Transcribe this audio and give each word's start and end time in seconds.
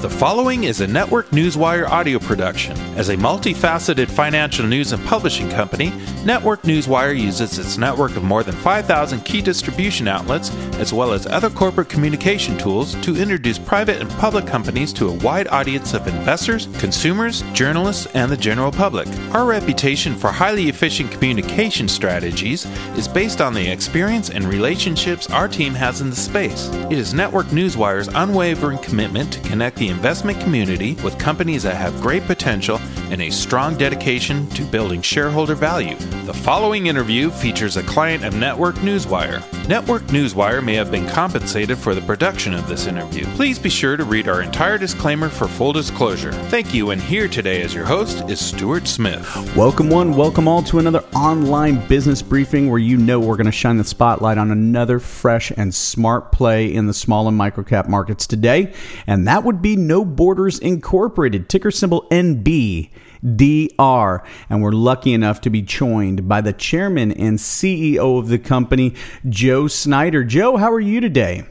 The 0.00 0.08
following 0.08 0.62
is 0.62 0.80
a 0.80 0.86
Network 0.86 1.30
Newswire 1.30 1.88
audio 1.88 2.20
production. 2.20 2.76
As 2.96 3.08
a 3.08 3.16
multifaceted 3.16 4.08
financial 4.08 4.64
news 4.64 4.92
and 4.92 5.04
publishing 5.04 5.50
company, 5.50 5.92
Network 6.24 6.62
Newswire 6.62 7.20
uses 7.20 7.58
its 7.58 7.78
network 7.78 8.14
of 8.14 8.22
more 8.22 8.44
than 8.44 8.54
5,000 8.54 9.24
key 9.24 9.42
distribution 9.42 10.06
outlets, 10.06 10.54
as 10.76 10.92
well 10.92 11.12
as 11.12 11.26
other 11.26 11.50
corporate 11.50 11.88
communication 11.88 12.56
tools, 12.58 12.94
to 13.02 13.16
introduce 13.16 13.58
private 13.58 14.00
and 14.00 14.08
public 14.10 14.46
companies 14.46 14.92
to 14.92 15.08
a 15.08 15.14
wide 15.14 15.48
audience 15.48 15.94
of 15.94 16.06
investors, 16.06 16.68
consumers, 16.78 17.42
journalists, 17.52 18.06
and 18.14 18.30
the 18.30 18.36
general 18.36 18.70
public. 18.70 19.08
Our 19.32 19.46
reputation 19.46 20.14
for 20.14 20.28
highly 20.28 20.68
efficient 20.68 21.10
communication 21.10 21.88
strategies 21.88 22.66
is 22.96 23.08
based 23.08 23.40
on 23.40 23.52
the 23.52 23.68
experience 23.68 24.30
and 24.30 24.44
relationships 24.44 25.28
our 25.30 25.48
team 25.48 25.74
has 25.74 26.00
in 26.00 26.10
the 26.10 26.16
space. 26.16 26.68
It 26.88 26.98
is 26.98 27.14
Network 27.14 27.46
Newswire's 27.46 28.06
unwavering 28.14 28.78
commitment 28.78 29.32
to 29.32 29.40
connect 29.40 29.76
the 29.76 29.87
investment 29.88 30.40
community 30.40 30.94
with 31.04 31.18
companies 31.18 31.62
that 31.62 31.76
have 31.76 32.00
great 32.00 32.22
potential 32.24 32.78
and 33.10 33.22
a 33.22 33.30
strong 33.30 33.76
dedication 33.76 34.48
to 34.50 34.62
building 34.64 35.02
shareholder 35.02 35.54
value. 35.54 35.96
The 36.26 36.34
following 36.34 36.86
interview 36.86 37.30
features 37.30 37.76
a 37.76 37.82
client 37.82 38.24
of 38.24 38.34
Network 38.34 38.76
Newswire. 38.76 39.42
Network 39.68 40.04
Newswire 40.04 40.64
may 40.64 40.76
have 40.76 40.90
been 40.90 41.06
compensated 41.06 41.76
for 41.76 41.94
the 41.94 42.00
production 42.00 42.54
of 42.54 42.66
this 42.66 42.86
interview. 42.86 43.26
Please 43.36 43.58
be 43.58 43.68
sure 43.68 43.98
to 43.98 44.04
read 44.04 44.26
our 44.26 44.40
entire 44.40 44.78
disclaimer 44.78 45.28
for 45.28 45.46
full 45.46 45.74
disclosure. 45.74 46.32
Thank 46.32 46.72
you, 46.72 46.88
and 46.88 47.02
here 47.02 47.28
today 47.28 47.60
as 47.60 47.74
your 47.74 47.84
host 47.84 48.30
is 48.30 48.42
Stuart 48.42 48.88
Smith. 48.88 49.30
Welcome, 49.54 49.90
one, 49.90 50.16
welcome 50.16 50.48
all 50.48 50.62
to 50.62 50.78
another 50.78 51.04
online 51.14 51.86
business 51.86 52.22
briefing 52.22 52.70
where 52.70 52.78
you 52.78 52.96
know 52.96 53.20
we're 53.20 53.36
going 53.36 53.44
to 53.44 53.52
shine 53.52 53.76
the 53.76 53.84
spotlight 53.84 54.38
on 54.38 54.50
another 54.50 54.98
fresh 54.98 55.52
and 55.54 55.74
smart 55.74 56.32
play 56.32 56.72
in 56.72 56.86
the 56.86 56.94
small 56.94 57.28
and 57.28 57.38
microcap 57.38 57.90
markets 57.90 58.26
today, 58.26 58.72
and 59.06 59.28
that 59.28 59.44
would 59.44 59.60
be 59.60 59.76
No 59.76 60.02
Borders 60.02 60.58
Incorporated, 60.58 61.50
ticker 61.50 61.70
symbol 61.70 62.06
NB. 62.10 62.88
DR. 63.22 64.22
And 64.48 64.62
we're 64.62 64.72
lucky 64.72 65.12
enough 65.12 65.40
to 65.42 65.50
be 65.50 65.62
joined 65.62 66.28
by 66.28 66.40
the 66.40 66.52
chairman 66.52 67.12
and 67.12 67.38
CEO 67.38 68.18
of 68.18 68.28
the 68.28 68.38
company, 68.38 68.94
Joe 69.28 69.66
Snyder. 69.66 70.24
Joe, 70.24 70.56
how 70.56 70.72
are 70.72 70.80
you 70.80 71.00
today? 71.00 71.44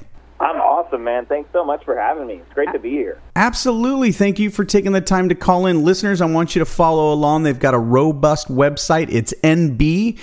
Awesome, 0.87 1.03
man. 1.03 1.25
Thanks 1.25 1.49
so 1.51 1.65
much 1.65 1.83
for 1.83 1.99
having 1.99 2.27
me. 2.27 2.35
It's 2.35 2.53
great 2.53 2.71
to 2.71 2.79
be 2.79 2.91
here. 2.91 3.19
Absolutely. 3.35 4.13
Thank 4.13 4.39
you 4.39 4.49
for 4.49 4.63
taking 4.63 4.93
the 4.93 5.01
time 5.01 5.27
to 5.27 5.35
call 5.35 5.65
in. 5.65 5.83
Listeners, 5.83 6.21
I 6.21 6.27
want 6.27 6.55
you 6.55 6.59
to 6.59 6.65
follow 6.65 7.11
along. 7.11 7.43
They've 7.43 7.59
got 7.59 7.73
a 7.73 7.79
robust 7.79 8.47
website. 8.47 9.09
It's 9.11 9.33
nbdr.co. 9.43 10.15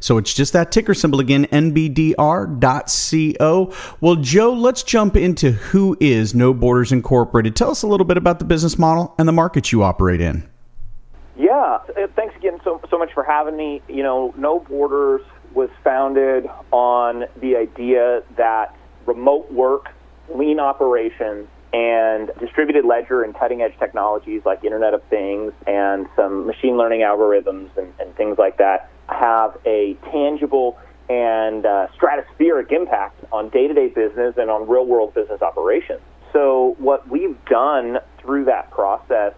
So 0.00 0.18
it's 0.18 0.34
just 0.34 0.52
that 0.52 0.70
ticker 0.72 0.92
symbol 0.92 1.20
again, 1.20 1.46
nbdr.co. 1.46 2.14
Well, 4.02 4.16
Joe, 4.16 4.52
let's 4.52 4.82
jump 4.82 5.16
into 5.16 5.52
who 5.52 5.96
is 5.98 6.34
No 6.34 6.52
Borders 6.52 6.92
Incorporated. 6.92 7.56
Tell 7.56 7.70
us 7.70 7.82
a 7.82 7.86
little 7.86 8.06
bit 8.06 8.18
about 8.18 8.40
the 8.40 8.44
business 8.44 8.78
model 8.78 9.14
and 9.18 9.26
the 9.26 9.32
markets 9.32 9.72
you 9.72 9.82
operate 9.82 10.20
in. 10.20 10.46
Yeah, 11.38 11.78
thanks 12.14 12.36
again 12.36 12.60
so, 12.62 12.80
so 12.90 12.98
much 12.98 13.12
for 13.14 13.22
having 13.22 13.56
me. 13.56 13.80
You 13.88 14.02
know, 14.02 14.34
No 14.36 14.60
Borders 14.60 15.22
was 15.56 15.70
founded 15.82 16.46
on 16.70 17.24
the 17.40 17.56
idea 17.56 18.22
that 18.36 18.76
remote 19.06 19.50
work, 19.50 19.88
lean 20.34 20.60
operations, 20.60 21.48
and 21.72 22.30
distributed 22.38 22.84
ledger 22.84 23.22
and 23.22 23.34
cutting 23.34 23.62
edge 23.62 23.76
technologies 23.78 24.42
like 24.44 24.62
Internet 24.64 24.94
of 24.94 25.02
Things 25.04 25.52
and 25.66 26.06
some 26.14 26.46
machine 26.46 26.76
learning 26.76 27.00
algorithms 27.00 27.76
and, 27.76 27.92
and 27.98 28.14
things 28.16 28.38
like 28.38 28.58
that 28.58 28.90
have 29.08 29.58
a 29.66 29.96
tangible 30.10 30.78
and 31.08 31.64
uh, 31.64 31.86
stratospheric 31.98 32.72
impact 32.72 33.24
on 33.32 33.48
day 33.50 33.66
to 33.68 33.74
day 33.74 33.88
business 33.88 34.34
and 34.36 34.50
on 34.50 34.68
real 34.68 34.86
world 34.86 35.14
business 35.14 35.42
operations. 35.42 36.00
So, 36.32 36.76
what 36.78 37.08
we've 37.08 37.36
done 37.46 37.98
through 38.20 38.46
that 38.46 38.70
process 38.70 39.32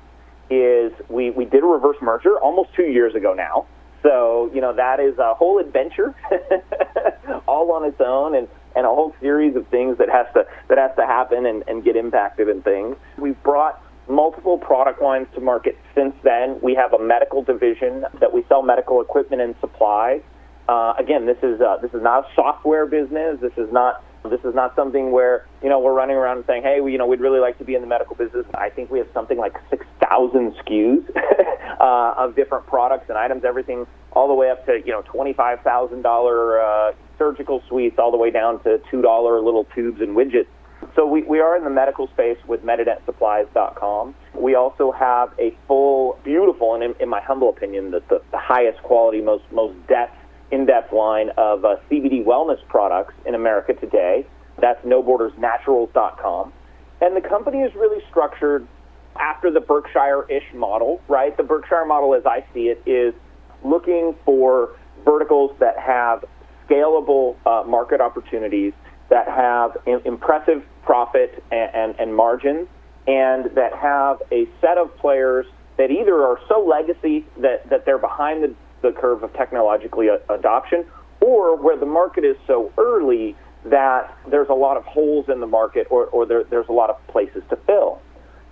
is 0.50 0.92
we, 1.08 1.30
we 1.30 1.44
did 1.44 1.62
a 1.62 1.66
reverse 1.66 1.98
merger 2.00 2.38
almost 2.38 2.74
two 2.74 2.86
years 2.86 3.14
ago 3.14 3.34
now. 3.34 3.66
So, 4.02 4.50
you 4.54 4.60
know, 4.60 4.74
that 4.74 5.00
is 5.00 5.18
a 5.18 5.34
whole 5.34 5.58
adventure 5.58 6.14
all 7.48 7.72
on 7.72 7.84
its 7.84 8.00
own 8.00 8.34
and, 8.34 8.48
and 8.76 8.86
a 8.86 8.88
whole 8.88 9.14
series 9.20 9.56
of 9.56 9.66
things 9.68 9.98
that 9.98 10.08
has 10.08 10.26
to 10.34 10.44
that 10.68 10.78
has 10.78 10.92
to 10.96 11.06
happen 11.06 11.46
and, 11.46 11.64
and 11.66 11.84
get 11.84 11.96
impacted 11.96 12.48
and 12.48 12.62
things. 12.62 12.96
We've 13.18 13.40
brought 13.42 13.82
multiple 14.08 14.58
product 14.58 15.02
lines 15.02 15.26
to 15.34 15.40
market 15.40 15.76
since 15.94 16.14
then. 16.22 16.58
We 16.62 16.74
have 16.74 16.92
a 16.92 16.98
medical 16.98 17.42
division 17.42 18.04
that 18.20 18.32
we 18.32 18.44
sell 18.48 18.62
medical 18.62 19.00
equipment 19.00 19.42
and 19.42 19.54
supplies. 19.60 20.22
Uh, 20.68 20.94
again, 20.98 21.26
this 21.26 21.38
is 21.42 21.60
uh, 21.60 21.78
this 21.80 21.92
is 21.92 22.02
not 22.02 22.24
a 22.24 22.34
software 22.34 22.86
business. 22.86 23.38
This 23.40 23.56
is 23.56 23.72
not 23.72 24.04
this 24.24 24.40
is 24.44 24.54
not 24.54 24.74
something 24.76 25.12
where 25.12 25.46
you 25.62 25.68
know 25.68 25.78
we're 25.78 25.94
running 25.94 26.16
around 26.16 26.44
saying, 26.46 26.62
"Hey, 26.62 26.80
we, 26.80 26.92
you 26.92 26.98
know, 26.98 27.06
we'd 27.06 27.20
really 27.20 27.40
like 27.40 27.58
to 27.58 27.64
be 27.64 27.74
in 27.74 27.80
the 27.80 27.86
medical 27.86 28.16
business." 28.16 28.44
I 28.54 28.68
think 28.70 28.90
we 28.90 28.98
have 28.98 29.08
something 29.14 29.38
like 29.38 29.54
six 29.70 29.86
thousand 30.00 30.54
SKUs 30.56 31.04
uh, 31.80 32.14
of 32.16 32.36
different 32.36 32.66
products 32.66 33.06
and 33.08 33.18
items, 33.18 33.44
everything 33.44 33.86
all 34.12 34.28
the 34.28 34.34
way 34.34 34.50
up 34.50 34.64
to 34.66 34.80
you 34.84 34.92
know 34.92 35.02
twenty 35.02 35.32
five 35.32 35.60
thousand 35.60 36.04
uh, 36.06 36.92
surgical 37.18 37.62
suites, 37.68 37.96
all 37.98 38.10
the 38.10 38.16
way 38.16 38.30
down 38.30 38.62
to 38.64 38.80
two 38.90 39.02
dollar 39.02 39.40
little 39.40 39.64
tubes 39.74 40.00
and 40.00 40.16
widgets. 40.16 40.46
So 40.94 41.06
we, 41.06 41.22
we 41.22 41.40
are 41.40 41.56
in 41.56 41.64
the 41.64 41.70
medical 41.70 42.06
space 42.08 42.38
with 42.46 42.62
MedidentSupplies.com. 42.62 44.14
We 44.34 44.54
also 44.54 44.92
have 44.92 45.32
a 45.38 45.56
full, 45.66 46.18
beautiful, 46.22 46.74
and 46.74 46.84
in, 46.84 46.94
in 47.00 47.08
my 47.08 47.20
humble 47.20 47.48
opinion, 47.48 47.90
the, 47.90 48.00
the, 48.08 48.22
the 48.30 48.38
highest 48.38 48.82
quality, 48.82 49.20
most 49.20 49.44
most 49.50 49.74
depth 49.88 50.16
in-depth 50.50 50.92
line 50.92 51.30
of 51.36 51.64
uh, 51.64 51.76
CBD 51.90 52.24
wellness 52.24 52.64
products 52.68 53.14
in 53.26 53.34
America 53.34 53.74
today. 53.74 54.26
That's 54.60 54.82
NoBordersNaturals.com. 54.84 56.52
And 57.00 57.16
the 57.16 57.20
company 57.20 57.58
is 57.58 57.74
really 57.74 58.02
structured 58.08 58.66
after 59.16 59.50
the 59.50 59.60
Berkshire-ish 59.60 60.54
model, 60.54 61.00
right? 61.08 61.36
The 61.36 61.42
Berkshire 61.42 61.84
model, 61.84 62.14
as 62.14 62.24
I 62.26 62.44
see 62.54 62.68
it, 62.68 62.82
is 62.86 63.14
looking 63.64 64.14
for 64.24 64.70
verticals 65.04 65.52
that 65.60 65.78
have 65.78 66.24
scalable 66.68 67.36
uh, 67.46 67.64
market 67.66 68.00
opportunities, 68.00 68.72
that 69.10 69.26
have 69.26 69.76
impressive 70.04 70.62
profit 70.82 71.42
and, 71.50 71.74
and, 71.74 71.94
and 71.98 72.14
margins, 72.14 72.68
and 73.06 73.46
that 73.56 73.72
have 73.74 74.22
a 74.30 74.46
set 74.60 74.78
of 74.78 74.96
players 74.98 75.46
that 75.78 75.90
either 75.90 76.22
are 76.22 76.38
so 76.48 76.60
legacy 76.60 77.24
that, 77.38 77.68
that 77.70 77.86
they're 77.86 77.98
behind 77.98 78.42
the 78.44 78.54
the 78.82 78.92
curve 78.92 79.22
of 79.22 79.32
technologically 79.34 80.08
adoption, 80.28 80.84
or 81.20 81.56
where 81.56 81.76
the 81.76 81.86
market 81.86 82.24
is 82.24 82.36
so 82.46 82.72
early 82.78 83.36
that 83.64 84.16
there's 84.30 84.48
a 84.48 84.54
lot 84.54 84.76
of 84.76 84.84
holes 84.84 85.26
in 85.28 85.40
the 85.40 85.46
market 85.46 85.86
or, 85.90 86.06
or 86.06 86.24
there, 86.24 86.44
there's 86.44 86.68
a 86.68 86.72
lot 86.72 86.90
of 86.90 87.06
places 87.08 87.42
to 87.50 87.56
fill. 87.66 88.00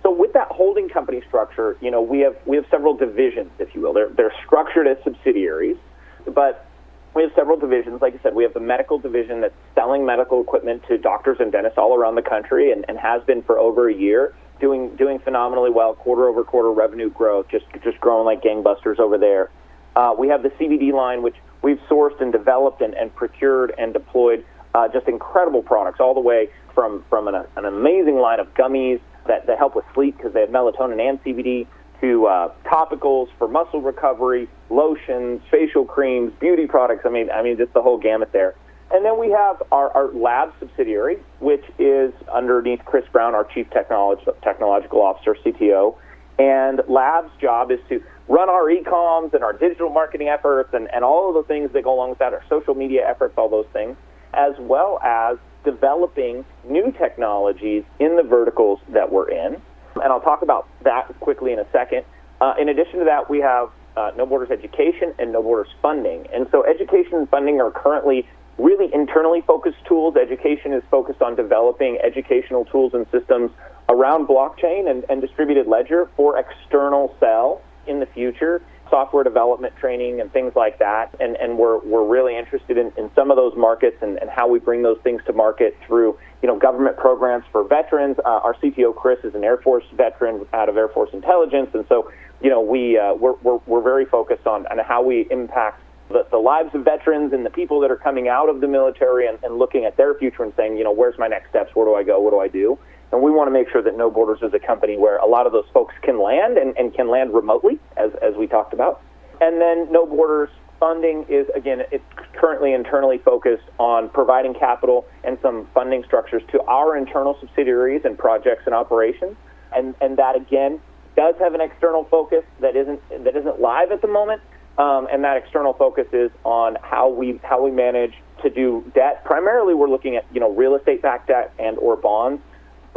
So 0.03 0.11
with 0.11 0.33
that 0.33 0.46
holding 0.57 0.89
company 0.89 1.21
structure, 1.27 1.77
you 1.81 1.91
know, 1.91 2.01
we 2.01 2.19
have 2.21 2.35
we 2.45 2.55
have 2.57 2.65
several 2.71 2.95
divisions, 2.95 3.51
if 3.59 3.73
you 3.75 3.81
will. 3.81 3.93
They're 3.93 4.09
they're 4.09 4.33
structured 4.45 4.87
as 4.87 4.97
subsidiaries, 5.03 5.77
but 6.25 6.65
we 7.13 7.21
have 7.21 7.31
several 7.35 7.57
divisions. 7.57 8.01
Like 8.01 8.15
I 8.15 8.23
said, 8.23 8.35
we 8.35 8.43
have 8.43 8.53
the 8.53 8.59
medical 8.59 8.97
division 8.97 9.41
that's 9.41 9.53
selling 9.75 10.05
medical 10.05 10.41
equipment 10.41 10.83
to 10.87 10.97
doctors 10.97 11.37
and 11.39 11.51
dentists 11.51 11.77
all 11.77 11.95
around 11.95 12.15
the 12.15 12.21
country 12.23 12.71
and, 12.71 12.85
and 12.87 12.97
has 12.97 13.23
been 13.23 13.43
for 13.43 13.59
over 13.59 13.87
a 13.87 13.93
year, 13.93 14.33
doing 14.59 14.95
doing 14.95 15.19
phenomenally 15.19 15.69
well, 15.69 15.93
quarter 15.93 16.27
over 16.27 16.43
quarter 16.43 16.71
revenue 16.71 17.09
growth, 17.11 17.47
just 17.49 17.65
just 17.83 17.99
growing 17.99 18.25
like 18.25 18.41
gangbusters 18.41 18.99
over 18.99 19.17
there. 19.17 19.51
Uh, 19.95 20.13
we 20.17 20.27
have 20.27 20.43
the 20.43 20.49
CBD 20.49 20.91
line, 20.91 21.21
which 21.21 21.35
we've 21.61 21.79
sourced 21.89 22.19
and 22.19 22.31
developed 22.31 22.81
and, 22.81 22.93
and 22.95 23.13
procured 23.15 23.73
and 23.77 23.93
deployed 23.93 24.45
uh, 24.73 24.87
just 24.87 25.07
incredible 25.07 25.61
products, 25.61 25.99
all 25.99 26.13
the 26.15 26.19
way 26.19 26.49
from 26.73 27.03
from 27.09 27.27
an, 27.27 27.35
an 27.55 27.65
amazing 27.65 28.17
line 28.17 28.39
of 28.39 28.51
gummies 28.55 28.99
that, 29.27 29.47
that 29.47 29.57
help 29.57 29.75
with 29.75 29.85
sleep 29.93 30.17
because 30.17 30.33
they 30.33 30.41
have 30.41 30.49
melatonin 30.49 30.99
and 30.99 31.23
CBD 31.23 31.67
to 32.01 32.27
uh, 32.27 32.53
topicals 32.65 33.27
for 33.37 33.47
muscle 33.47 33.81
recovery, 33.81 34.47
lotions, 34.69 35.41
facial 35.49 35.85
creams, 35.85 36.31
beauty 36.39 36.67
products. 36.67 37.03
I 37.05 37.09
mean, 37.09 37.29
I 37.31 37.41
mean, 37.41 37.57
just 37.57 37.73
the 37.73 37.81
whole 37.81 37.97
gamut 37.97 38.31
there. 38.31 38.55
And 38.91 39.03
then 39.03 39.19
we 39.19 39.31
have 39.31 39.61
our, 39.71 39.91
our 39.91 40.13
lab 40.13 40.53
subsidiary, 40.59 41.17
which 41.39 41.63
is 41.77 42.13
underneath 42.33 42.79
Chris 42.85 43.03
Brown, 43.11 43.35
our 43.35 43.43
chief 43.43 43.69
technology, 43.71 44.23
technological 44.43 45.01
officer, 45.01 45.35
CTO. 45.45 45.97
And 46.39 46.81
Lab's 46.87 47.31
job 47.41 47.71
is 47.71 47.79
to 47.89 48.01
run 48.29 48.49
our 48.49 48.69
e-coms 48.69 49.33
and 49.33 49.43
our 49.43 49.53
digital 49.53 49.89
marketing 49.89 50.29
efforts 50.29 50.69
and, 50.73 50.87
and 50.93 51.03
all 51.03 51.29
of 51.29 51.35
the 51.35 51.47
things 51.47 51.71
that 51.73 51.83
go 51.83 51.95
along 51.95 52.11
with 52.11 52.19
that, 52.19 52.33
our 52.33 52.43
social 52.47 52.75
media 52.75 53.07
efforts, 53.07 53.33
all 53.37 53.49
those 53.49 53.67
things, 53.73 53.97
as 54.33 54.53
well 54.59 54.99
as 55.03 55.37
developing 55.67 56.45
new 56.63 56.93
technologies 56.93 57.83
in 57.99 58.15
the 58.15 58.23
verticals 58.23 58.79
that 58.93 59.11
we're 59.11 59.29
in. 59.29 59.61
And 59.95 60.13
I'll 60.13 60.21
talk 60.21 60.41
about 60.41 60.69
that 60.83 61.07
quickly 61.19 61.51
in 61.51 61.59
a 61.59 61.67
second. 61.73 62.05
Uh, 62.39 62.53
in 62.57 62.69
addition 62.69 62.99
to 62.99 63.05
that, 63.05 63.29
we 63.29 63.39
have 63.39 63.69
uh, 63.97 64.11
No 64.15 64.25
Borders 64.25 64.49
Education 64.49 65.13
and 65.19 65.33
No 65.33 65.43
Borders 65.43 65.73
Funding. 65.81 66.25
And 66.33 66.47
so 66.51 66.65
education 66.65 67.15
and 67.15 67.29
funding 67.29 67.59
are 67.59 67.71
currently 67.71 68.25
really 68.57 68.93
internally 68.93 69.41
focused 69.41 69.83
tools. 69.85 70.15
Education 70.15 70.71
is 70.71 70.83
focused 70.89 71.21
on 71.21 71.35
developing 71.35 71.97
educational 72.01 72.63
tools 72.63 72.93
and 72.93 73.05
systems 73.11 73.51
around 73.89 74.27
blockchain 74.27 74.89
and, 74.89 75.03
and 75.09 75.19
distributed 75.19 75.67
ledger 75.67 76.09
for 76.15 76.37
external 76.37 77.13
sell 77.19 77.61
in 77.87 77.99
the 77.99 78.05
future. 78.05 78.61
Software 78.89 79.23
development 79.23 79.75
training 79.77 80.21
and 80.21 80.31
things 80.31 80.53
like 80.55 80.79
that. 80.79 81.15
And, 81.19 81.35
and 81.37 81.57
we're, 81.57 81.79
we're 81.79 82.05
really 82.05 82.37
interested 82.37 82.77
in, 82.77 82.91
in 82.97 83.09
some 83.15 83.31
of 83.31 83.37
those 83.37 83.55
markets 83.55 83.97
and, 84.01 84.17
and 84.17 84.29
how 84.29 84.47
we 84.47 84.59
bring 84.59 84.83
those 84.83 84.99
things 85.03 85.21
to 85.27 85.33
market 85.33 85.77
through, 85.85 86.17
you 86.41 86.47
know, 86.47 86.57
government 86.57 86.97
programs 86.97 87.45
for 87.51 87.63
veterans. 87.63 88.17
Uh, 88.19 88.29
our 88.29 88.55
CTO, 88.55 88.95
Chris, 88.95 89.19
is 89.23 89.35
an 89.35 89.43
Air 89.43 89.57
Force 89.57 89.83
veteran 89.93 90.45
out 90.53 90.69
of 90.69 90.77
Air 90.77 90.87
Force 90.87 91.09
Intelligence. 91.13 91.69
And 91.73 91.85
so, 91.89 92.11
you 92.41 92.49
know, 92.49 92.61
we, 92.61 92.97
uh, 92.97 93.13
we're, 93.13 93.35
we're, 93.43 93.59
we're 93.65 93.81
very 93.81 94.05
focused 94.05 94.47
on, 94.47 94.67
on 94.67 94.79
how 94.79 95.03
we 95.03 95.27
impact 95.31 95.81
the, 96.09 96.25
the 96.31 96.37
lives 96.37 96.73
of 96.73 96.83
veterans 96.85 97.33
and 97.33 97.45
the 97.45 97.49
people 97.49 97.79
that 97.81 97.91
are 97.91 97.97
coming 97.97 98.27
out 98.27 98.49
of 98.49 98.61
the 98.61 98.67
military 98.67 99.27
and, 99.27 99.37
and 99.43 99.57
looking 99.57 99.85
at 99.85 99.97
their 99.97 100.15
future 100.15 100.43
and 100.43 100.53
saying, 100.55 100.77
you 100.77 100.83
know, 100.83 100.91
where's 100.91 101.17
my 101.17 101.27
next 101.27 101.49
steps? 101.49 101.71
Where 101.73 101.85
do 101.85 101.95
I 101.95 102.03
go? 102.03 102.19
What 102.19 102.31
do 102.31 102.39
I 102.39 102.47
do? 102.47 102.79
And 103.11 103.21
we 103.21 103.31
want 103.31 103.47
to 103.47 103.51
make 103.51 103.69
sure 103.69 103.81
that 103.81 103.95
No 103.95 104.11
Borders 104.11 104.39
is 104.41 104.53
a 104.53 104.59
company 104.59 104.97
where 104.97 105.17
a 105.17 105.25
lot 105.25 105.45
of 105.45 105.53
those 105.53 105.67
folks 105.73 105.95
can 106.01 106.21
land 106.21 106.57
and, 106.57 106.77
and 106.77 106.93
can 106.93 107.09
land 107.09 107.33
remotely, 107.33 107.79
as, 107.95 108.11
as 108.21 108.35
we 108.35 108.47
talked 108.47 108.73
about. 108.73 109.01
And 109.39 109.61
then 109.61 109.91
No 109.91 110.05
Borders 110.05 110.49
funding 110.79 111.25
is, 111.29 111.47
again, 111.55 111.81
it's 111.91 112.03
currently 112.33 112.73
internally 112.73 113.17
focused 113.17 113.63
on 113.79 114.09
providing 114.09 114.53
capital 114.53 115.05
and 115.23 115.37
some 115.41 115.67
funding 115.73 116.03
structures 116.03 116.43
to 116.51 116.61
our 116.63 116.97
internal 116.97 117.37
subsidiaries 117.39 118.01
and 118.03 118.17
projects 118.17 118.63
and 118.65 118.75
operations. 118.75 119.35
And, 119.75 119.95
and 120.01 120.17
that, 120.17 120.35
again, 120.35 120.79
does 121.15 121.35
have 121.39 121.53
an 121.53 121.61
external 121.61 122.03
focus 122.05 122.43
that 122.59 122.75
isn't, 122.75 123.01
that 123.23 123.35
isn't 123.35 123.59
live 123.59 123.91
at 123.91 124.01
the 124.01 124.07
moment. 124.07 124.41
Um, 124.77 125.07
and 125.11 125.23
that 125.23 125.37
external 125.37 125.73
focus 125.73 126.05
is 126.13 126.29
on 126.43 126.77
how 126.83 127.09
we, 127.09 127.39
how 127.41 127.63
we 127.63 127.71
manage 127.71 128.13
to 128.43 128.49
do 128.51 128.83
debt. 128.93 129.25
Primarily, 129.25 129.73
we're 129.73 129.89
looking 129.89 130.15
at, 130.15 130.25
you 130.31 130.39
know, 130.39 130.51
real 130.51 130.75
estate-backed 130.75 131.29
debt 131.29 131.51
and 131.57 131.79
or 131.79 131.95
bonds 131.95 132.43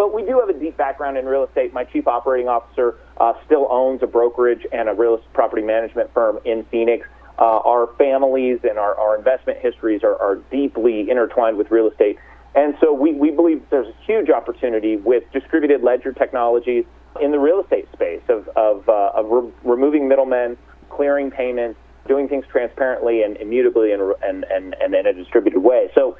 but 0.00 0.14
we 0.14 0.22
do 0.22 0.40
have 0.40 0.48
a 0.48 0.58
deep 0.58 0.78
background 0.78 1.18
in 1.18 1.26
real 1.26 1.44
estate. 1.44 1.74
My 1.74 1.84
chief 1.84 2.08
operating 2.08 2.48
officer 2.48 2.96
uh, 3.18 3.34
still 3.44 3.68
owns 3.70 4.02
a 4.02 4.06
brokerage 4.06 4.66
and 4.72 4.88
a 4.88 4.94
real 4.94 5.16
estate 5.16 5.30
property 5.34 5.60
management 5.60 6.10
firm 6.14 6.38
in 6.46 6.64
Phoenix. 6.70 7.06
Uh, 7.38 7.60
our 7.66 7.86
families 7.98 8.60
and 8.62 8.78
our, 8.78 8.98
our 8.98 9.14
investment 9.18 9.58
histories 9.58 10.02
are, 10.02 10.16
are 10.16 10.36
deeply 10.50 11.10
intertwined 11.10 11.58
with 11.58 11.70
real 11.70 11.86
estate. 11.86 12.16
And 12.54 12.76
so 12.80 12.94
we, 12.94 13.12
we 13.12 13.30
believe 13.30 13.62
there's 13.68 13.88
a 13.88 14.04
huge 14.06 14.30
opportunity 14.30 14.96
with 14.96 15.22
distributed 15.34 15.82
ledger 15.82 16.14
technologies 16.14 16.86
in 17.20 17.30
the 17.30 17.38
real 17.38 17.60
estate 17.60 17.86
space 17.92 18.22
of, 18.30 18.48
of, 18.56 18.88
uh, 18.88 19.10
of 19.14 19.26
re- 19.28 19.52
removing 19.64 20.08
middlemen, 20.08 20.56
clearing 20.88 21.30
payments, 21.30 21.78
doing 22.08 22.26
things 22.26 22.46
transparently 22.50 23.22
and 23.22 23.36
immutably 23.36 23.92
and, 23.92 24.14
and, 24.22 24.46
and, 24.50 24.74
and 24.80 24.94
in 24.94 25.06
a 25.06 25.12
distributed 25.12 25.60
way. 25.60 25.90
So 25.94 26.16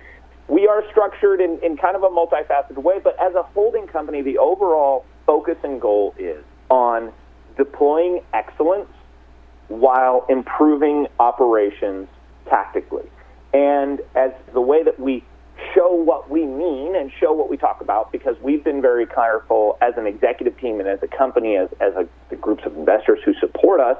we 0.51 0.67
are 0.67 0.83
structured 0.91 1.41
in, 1.41 1.61
in 1.63 1.77
kind 1.77 1.95
of 1.95 2.03
a 2.03 2.09
multifaceted 2.09 2.77
way, 2.83 2.99
but 3.03 3.17
as 3.21 3.35
a 3.35 3.43
holding 3.43 3.87
company, 3.87 4.21
the 4.21 4.37
overall 4.39 5.07
focus 5.25 5.57
and 5.63 5.81
goal 5.81 6.13
is 6.19 6.43
on 6.69 7.13
deploying 7.57 8.21
excellence 8.35 8.91
while 9.69 10.27
improving 10.29 11.07
operations 11.21 12.09
tactically. 12.49 13.09
And 13.55 14.01
as 14.17 14.33
the 14.53 14.61
way 14.61 14.83
that 14.83 14.99
we 14.99 15.25
show 15.73 15.93
what 15.93 16.29
we 16.29 16.45
mean 16.47 16.97
and 16.97 17.13
show 17.21 17.33
what 17.33 17.49
we 17.49 17.57
talk 17.57 17.81
about, 17.81 18.11
because 18.11 18.35
we've 18.43 18.65
been 18.65 18.83
very 18.83 19.07
careful 19.07 19.79
as 19.81 19.95
an 19.97 20.07
executive 20.07 20.59
team 20.59 20.81
and 20.81 20.89
as 20.89 21.01
a 21.03 21.07
company, 21.07 21.57
as, 21.57 21.69
as 21.81 21.95
a, 21.95 22.09
the 22.29 22.37
groups 22.37 22.65
of 22.67 22.77
investors 22.77 23.21
who 23.25 23.35
support 23.35 23.81
us, 23.81 23.99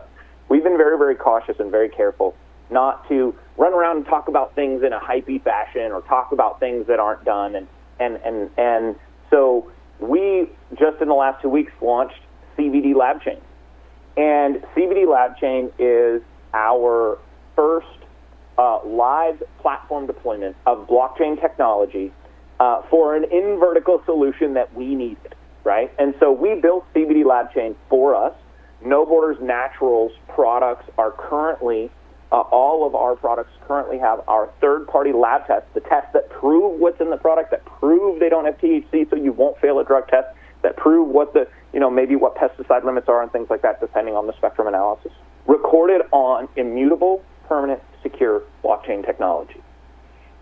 we've 0.49 0.65
been 0.65 0.77
very, 0.77 0.99
very 0.99 1.15
cautious 1.15 1.61
and 1.61 1.71
very 1.71 1.89
careful 1.89 2.35
not 2.71 3.09
to 3.09 3.35
run 3.57 3.75
around 3.75 3.99
and 3.99 4.07
talk 4.07 4.29
about 4.29 4.55
things 4.55 4.83
in 4.83 4.93
a 4.93 5.01
hypey 5.01 5.43
fashion 5.43 5.93
or 5.93 6.03
talk 6.03 6.33
about 6.33 6.61
things 6.61 6.87
that 6.87 6.99
aren't 6.99 7.25
done. 7.25 7.55
And, 7.55 7.67
and, 7.99 8.17
and, 8.25 8.51
and 8.57 8.97
so 9.31 9.71
we 10.01 10.49
just 10.79 11.01
in 11.01 11.09
the 11.09 11.15
last 11.15 11.43
two 11.43 11.49
weeks 11.49 11.73
launched 11.81 12.21
CBD 12.57 12.95
Lab 12.95 13.23
Chain. 13.23 13.41
And 14.17 14.57
CBD 14.77 15.09
Lab 15.09 15.37
Chain 15.39 15.71
is 15.79 16.23
our 16.53 17.19
first 17.55 17.87
uh, 18.59 18.85
live 18.85 19.43
platform 19.61 20.07
deployment 20.07 20.57
of 20.67 20.87
blockchain 20.87 21.41
technology 21.41 22.13
uh, 22.59 22.83
for 22.91 23.17
an 23.17 23.25
in 23.25 23.59
vertical 23.59 24.03
solution 24.05 24.55
that 24.55 24.75
we 24.75 24.95
needed, 24.95 25.35
right? 25.65 25.93
And 25.99 26.15
so 26.21 26.33
we 26.33 26.61
built 26.61 26.85
CBD 26.95 27.25
Lab 27.25 27.53
Chain 27.55 27.75
for 27.89 28.15
us. 28.15 28.35
No 28.85 29.07
Borders 29.07 29.39
Naturals 29.41 30.13
products 30.29 30.85
are 30.99 31.13
currently 31.13 31.91
uh, 32.33 32.41
all 32.41 32.87
of 32.87 32.95
our 32.95 33.17
products 33.17 33.51
currently 33.67 33.99
have 33.99 34.21
our 34.29 34.51
third-party 34.61 35.13
lab 35.13 35.47
tests, 35.47 35.69
the 35.75 35.81
tests 35.81 36.11
that 36.13 36.31
prove 36.31 36.79
what's 36.79 37.01
in 37.01 37.11
the 37.11 37.17
product, 37.17 37.51
that 37.51 37.65
prove 37.65 38.21
they 38.21 38.29
don't 38.29 38.45
have 38.45 38.59
THC, 38.59 39.09
so 39.11 39.17
you 39.17 39.33
won't 39.33 39.59
fail 39.59 39.81
a 39.81 39.85
drug 39.85 40.07
test, 40.09 40.29
that 40.63 40.77
prove 40.77 41.09
what 41.09 41.33
the, 41.33 41.49
you 41.73 41.81
know, 41.81 41.91
maybe 41.91 42.15
what 42.15 42.37
pesticide 42.37 42.85
limits 42.85 43.09
are 43.09 43.23
and 43.23 43.33
things 43.33 43.49
like 43.51 43.63
that, 43.63 43.81
depending 43.81 44.15
on 44.15 44.27
the 44.27 44.37
spectrum 44.37 44.69
analysis. 44.69 45.13
Recorded 45.47 46.03
on 46.13 46.49
immutable, 46.57 47.25
permanent, 47.49 47.83
secure 48.03 48.43
blockchain 48.63 49.05
technology. 49.05 49.61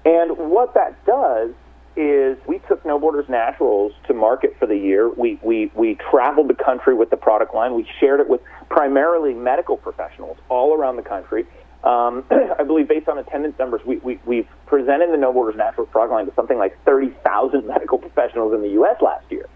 And 0.05 0.37
what 0.37 0.75
that 0.75 1.05
does 1.07 1.53
is 1.97 2.39
we 2.47 2.61
took 2.69 2.85
No 2.87 2.99
Borders 2.99 3.29
Naturals 3.29 3.93
to 4.07 4.15
market 4.15 4.55
for 4.59 4.67
the 4.67 4.77
year. 4.77 5.09
We, 5.09 5.39
we, 5.43 5.73
we 5.75 5.97
traveled 6.11 6.49
the 6.49 6.55
country 6.55 6.95
with 6.95 7.11
the 7.11 7.17
product 7.17 7.55
line. 7.55 7.75
We 7.75 7.87
shared 7.99 8.21
it 8.21 8.29
with 8.29 8.41
primarily 8.69 9.35
medical 9.35 9.77
professionals 9.77 10.39
all 10.49 10.75
around 10.75 10.97
the 10.97 11.03
country. 11.03 11.45
Um, 11.85 12.25
I 12.31 12.65
believe 12.65 12.89
based 12.89 13.09
on 13.09 13.19
attendance 13.19 13.59
numbers, 13.59 13.81
we, 13.87 13.97
we, 13.99 14.21
we've 14.25 14.49
presented 14.67 15.11
the 15.13 15.17
No 15.17 15.33
Borders 15.33 15.57
Natural 15.57 15.87
Frog 15.87 16.11
line 16.11 16.27
to 16.27 16.35
something 16.35 16.59
like 16.59 16.77
30,000 16.85 17.67
medical 17.69 17.99
professionals 17.99 18.55
in 18.55 18.63
the 18.63 18.71
U.S. 18.71 18.97
last 19.01 19.31
year. 19.31 19.49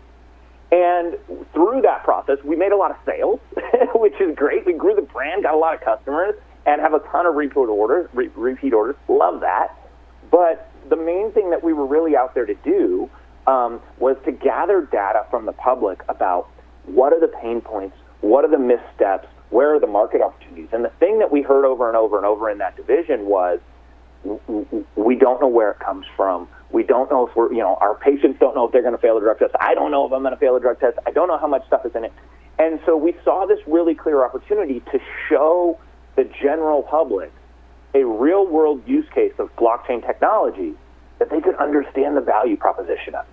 And 0.70 1.18
through 1.52 1.82
that 1.82 2.02
process, 2.02 2.38
we 2.44 2.56
made 2.56 2.72
a 2.72 2.76
lot 2.76 2.90
of 2.90 2.96
sales, 3.04 3.40
which 3.94 4.14
is 4.20 4.34
great. 4.34 4.64
We 4.64 4.72
grew 4.72 4.94
the 4.94 5.02
brand, 5.02 5.42
got 5.42 5.54
a 5.54 5.58
lot 5.58 5.74
of 5.74 5.82
customers, 5.82 6.34
and 6.64 6.80
have 6.80 6.94
a 6.94 7.00
ton 7.10 7.26
of 7.26 7.34
repeat 7.34 7.56
orders. 7.56 8.08
Re- 8.14 8.30
repeat 8.34 8.72
orders, 8.72 8.96
love 9.08 9.40
that. 9.40 9.76
But 10.30 10.70
the 10.88 10.96
main 10.96 11.30
thing 11.32 11.50
that 11.50 11.62
we 11.62 11.74
were 11.74 11.86
really 11.86 12.16
out 12.16 12.34
there 12.34 12.46
to 12.46 12.54
do 12.64 13.10
um, 13.46 13.80
was 13.98 14.16
to 14.24 14.32
gather 14.32 14.88
data 14.90 15.26
from 15.30 15.44
the 15.44 15.52
public 15.52 16.02
about 16.08 16.48
what 16.86 17.12
are 17.12 17.20
the 17.20 17.28
pain 17.28 17.60
points, 17.60 17.96
what 18.20 18.44
are 18.44 18.50
the 18.50 18.58
missteps, 18.58 19.28
where 19.52 19.74
are 19.74 19.80
the 19.80 19.86
market 19.86 20.22
opportunities? 20.22 20.68
And 20.72 20.84
the 20.84 20.92
thing 20.98 21.18
that 21.18 21.30
we 21.30 21.42
heard 21.42 21.64
over 21.64 21.88
and 21.88 21.96
over 21.96 22.16
and 22.16 22.24
over 22.24 22.50
in 22.50 22.58
that 22.58 22.76
division 22.76 23.26
was 23.26 23.60
we 24.96 25.16
don't 25.16 25.40
know 25.40 25.48
where 25.48 25.72
it 25.72 25.78
comes 25.80 26.06
from. 26.16 26.48
We 26.70 26.84
don't 26.84 27.10
know 27.10 27.26
if 27.26 27.36
we're, 27.36 27.52
you 27.52 27.58
know, 27.58 27.76
our 27.80 27.94
patients 27.94 28.38
don't 28.40 28.54
know 28.54 28.66
if 28.66 28.72
they're 28.72 28.82
going 28.82 28.94
to 28.94 29.00
fail 29.00 29.18
a 29.18 29.20
drug 29.20 29.38
test. 29.38 29.54
I 29.60 29.74
don't 29.74 29.90
know 29.90 30.06
if 30.06 30.12
I'm 30.12 30.22
going 30.22 30.32
to 30.32 30.40
fail 30.40 30.56
a 30.56 30.60
drug 30.60 30.80
test. 30.80 30.98
I 31.06 31.10
don't 31.10 31.28
know 31.28 31.38
how 31.38 31.48
much 31.48 31.66
stuff 31.66 31.84
is 31.84 31.94
in 31.94 32.04
it. 32.04 32.12
And 32.58 32.80
so 32.86 32.96
we 32.96 33.14
saw 33.24 33.46
this 33.46 33.58
really 33.66 33.94
clear 33.94 34.24
opportunity 34.24 34.80
to 34.92 35.00
show 35.28 35.78
the 36.16 36.24
general 36.40 36.82
public 36.82 37.32
a 37.94 38.04
real 38.04 38.46
world 38.46 38.82
use 38.86 39.06
case 39.14 39.32
of 39.38 39.54
blockchain 39.56 40.06
technology 40.06 40.74
that 41.18 41.28
they 41.28 41.40
could 41.40 41.56
understand 41.56 42.16
the 42.16 42.20
value 42.22 42.56
proposition 42.56 43.14
of, 43.14 43.26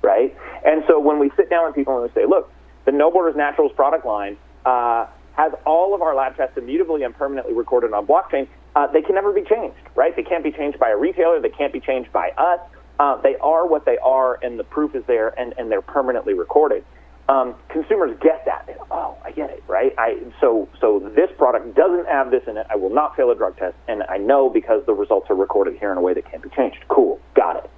right? 0.00 0.34
And 0.64 0.84
so 0.88 0.98
when 0.98 1.18
we 1.18 1.30
sit 1.36 1.50
down 1.50 1.66
with 1.66 1.74
people 1.74 2.00
and 2.00 2.02
we 2.02 2.14
say, 2.14 2.26
look, 2.26 2.50
the 2.86 2.92
No 2.92 3.10
Borders 3.10 3.36
Naturals 3.36 3.72
product 3.72 4.06
line 4.06 4.38
uh, 4.64 5.06
has 5.40 5.52
all 5.64 5.94
of 5.94 6.02
our 6.02 6.14
lab 6.14 6.36
tests 6.36 6.58
immutably 6.58 7.02
and 7.02 7.16
permanently 7.16 7.54
recorded 7.54 7.94
on 7.94 8.06
blockchain, 8.06 8.46
uh, 8.76 8.86
they 8.88 9.00
can 9.00 9.14
never 9.14 9.32
be 9.32 9.42
changed, 9.42 9.80
right? 9.94 10.14
They 10.14 10.22
can't 10.22 10.44
be 10.44 10.52
changed 10.52 10.78
by 10.78 10.90
a 10.90 10.96
retailer. 10.96 11.40
They 11.40 11.48
can't 11.48 11.72
be 11.72 11.80
changed 11.80 12.12
by 12.12 12.30
us. 12.36 12.60
Uh, 12.98 13.16
they 13.22 13.36
are 13.36 13.66
what 13.66 13.86
they 13.86 13.96
are, 13.98 14.38
and 14.42 14.58
the 14.58 14.64
proof 14.64 14.94
is 14.94 15.02
there, 15.06 15.28
and, 15.40 15.54
and 15.56 15.72
they're 15.72 15.80
permanently 15.80 16.34
recorded. 16.34 16.84
Um, 17.30 17.54
consumers 17.70 18.18
get 18.20 18.44
that. 18.44 18.66
They, 18.66 18.74
oh, 18.90 19.16
I 19.24 19.30
get 19.30 19.48
it, 19.48 19.64
right? 19.66 19.94
I, 19.96 20.18
so, 20.42 20.68
so 20.78 21.10
this 21.16 21.30
product 21.38 21.74
doesn't 21.74 22.06
have 22.06 22.30
this 22.30 22.42
in 22.46 22.58
it. 22.58 22.66
I 22.68 22.76
will 22.76 22.92
not 22.92 23.16
fail 23.16 23.30
a 23.30 23.34
drug 23.34 23.56
test, 23.56 23.76
and 23.88 24.02
I 24.10 24.18
know 24.18 24.50
because 24.50 24.84
the 24.84 24.92
results 24.92 25.30
are 25.30 25.36
recorded 25.36 25.78
here 25.78 25.90
in 25.90 25.96
a 25.96 26.02
way 26.02 26.12
that 26.12 26.30
can't 26.30 26.42
be 26.42 26.50
changed. 26.50 26.84
Cool, 26.88 27.18
got 27.34 27.64
it. 27.64 27.70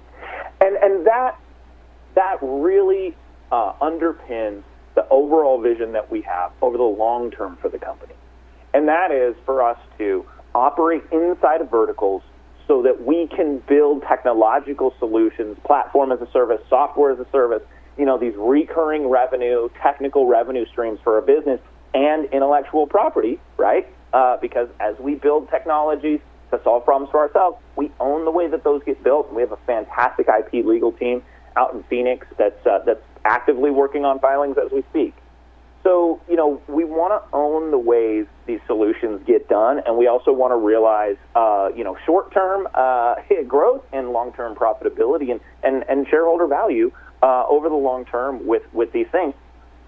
And 0.59 0.75
and 0.77 1.07
that 1.07 1.39
that 2.15 2.37
really 2.41 3.15
uh, 3.51 3.73
underpins 3.81 4.63
the 4.95 5.07
overall 5.09 5.61
vision 5.61 5.93
that 5.93 6.11
we 6.11 6.21
have 6.21 6.51
over 6.61 6.77
the 6.77 6.83
long 6.83 7.31
term 7.31 7.57
for 7.61 7.69
the 7.69 7.79
company. 7.79 8.13
And 8.73 8.87
that 8.87 9.11
is 9.11 9.35
for 9.45 9.63
us 9.63 9.77
to 9.97 10.25
operate 10.55 11.03
inside 11.11 11.61
of 11.61 11.69
verticals 11.69 12.21
so 12.67 12.81
that 12.83 13.03
we 13.05 13.27
can 13.27 13.59
build 13.67 14.03
technological 14.03 14.93
solutions, 14.99 15.57
platform 15.65 16.11
as 16.11 16.21
a 16.21 16.31
service, 16.31 16.61
software 16.69 17.11
as 17.11 17.19
a 17.19 17.27
service, 17.31 17.61
you 17.97 18.05
know, 18.05 18.17
these 18.17 18.33
recurring 18.37 19.09
revenue, 19.09 19.69
technical 19.81 20.25
revenue 20.27 20.65
streams 20.67 20.99
for 21.03 21.17
a 21.17 21.21
business 21.21 21.59
and 21.93 22.25
intellectual 22.33 22.87
property, 22.87 23.39
right? 23.57 23.87
Uh, 24.13 24.37
because 24.41 24.69
as 24.79 24.95
we 24.99 25.15
build 25.15 25.49
technologies 25.49 26.19
to 26.51 26.59
solve 26.63 26.85
problems 26.85 27.11
for 27.11 27.19
ourselves, 27.19 27.57
we 27.75 27.91
own 27.99 28.25
the 28.25 28.31
way 28.31 28.47
that 28.47 28.63
those 28.63 28.81
get 28.83 29.03
built. 29.03 29.31
We 29.33 29.41
have 29.41 29.51
a 29.51 29.59
fantastic 29.67 30.27
IP 30.27 30.65
legal 30.65 30.91
team 30.91 31.23
out 31.55 31.73
in 31.73 31.83
Phoenix 31.83 32.25
that's 32.37 32.65
uh, 32.65 32.79
that's 32.85 33.03
actively 33.25 33.71
working 33.71 34.05
on 34.05 34.19
filings 34.19 34.57
as 34.57 34.71
we 34.71 34.83
speak. 34.89 35.13
So, 35.83 36.21
you 36.29 36.37
know, 36.37 36.61
we 36.67 36.85
want 36.85 37.11
to 37.11 37.35
own 37.35 37.71
the 37.71 37.77
ways 37.77 38.25
these 38.47 38.61
solutions 38.67 39.21
get 39.27 39.49
done, 39.49 39.81
and 39.85 39.97
we 39.97 40.07
also 40.07 40.31
want 40.31 40.51
to 40.51 40.55
realize, 40.55 41.17
uh, 41.35 41.69
you 41.75 41.83
know, 41.83 41.97
short-term 42.05 42.69
uh, 42.73 43.15
growth 43.47 43.83
and 43.91 44.11
long-term 44.11 44.55
profitability 44.55 45.31
and, 45.31 45.41
and, 45.61 45.83
and 45.89 46.07
shareholder 46.07 46.47
value 46.47 46.91
uh, 47.21 47.43
over 47.47 47.67
the 47.67 47.75
long 47.75 48.05
term 48.05 48.47
with, 48.47 48.63
with 48.73 48.93
these 48.93 49.07
things. 49.11 49.33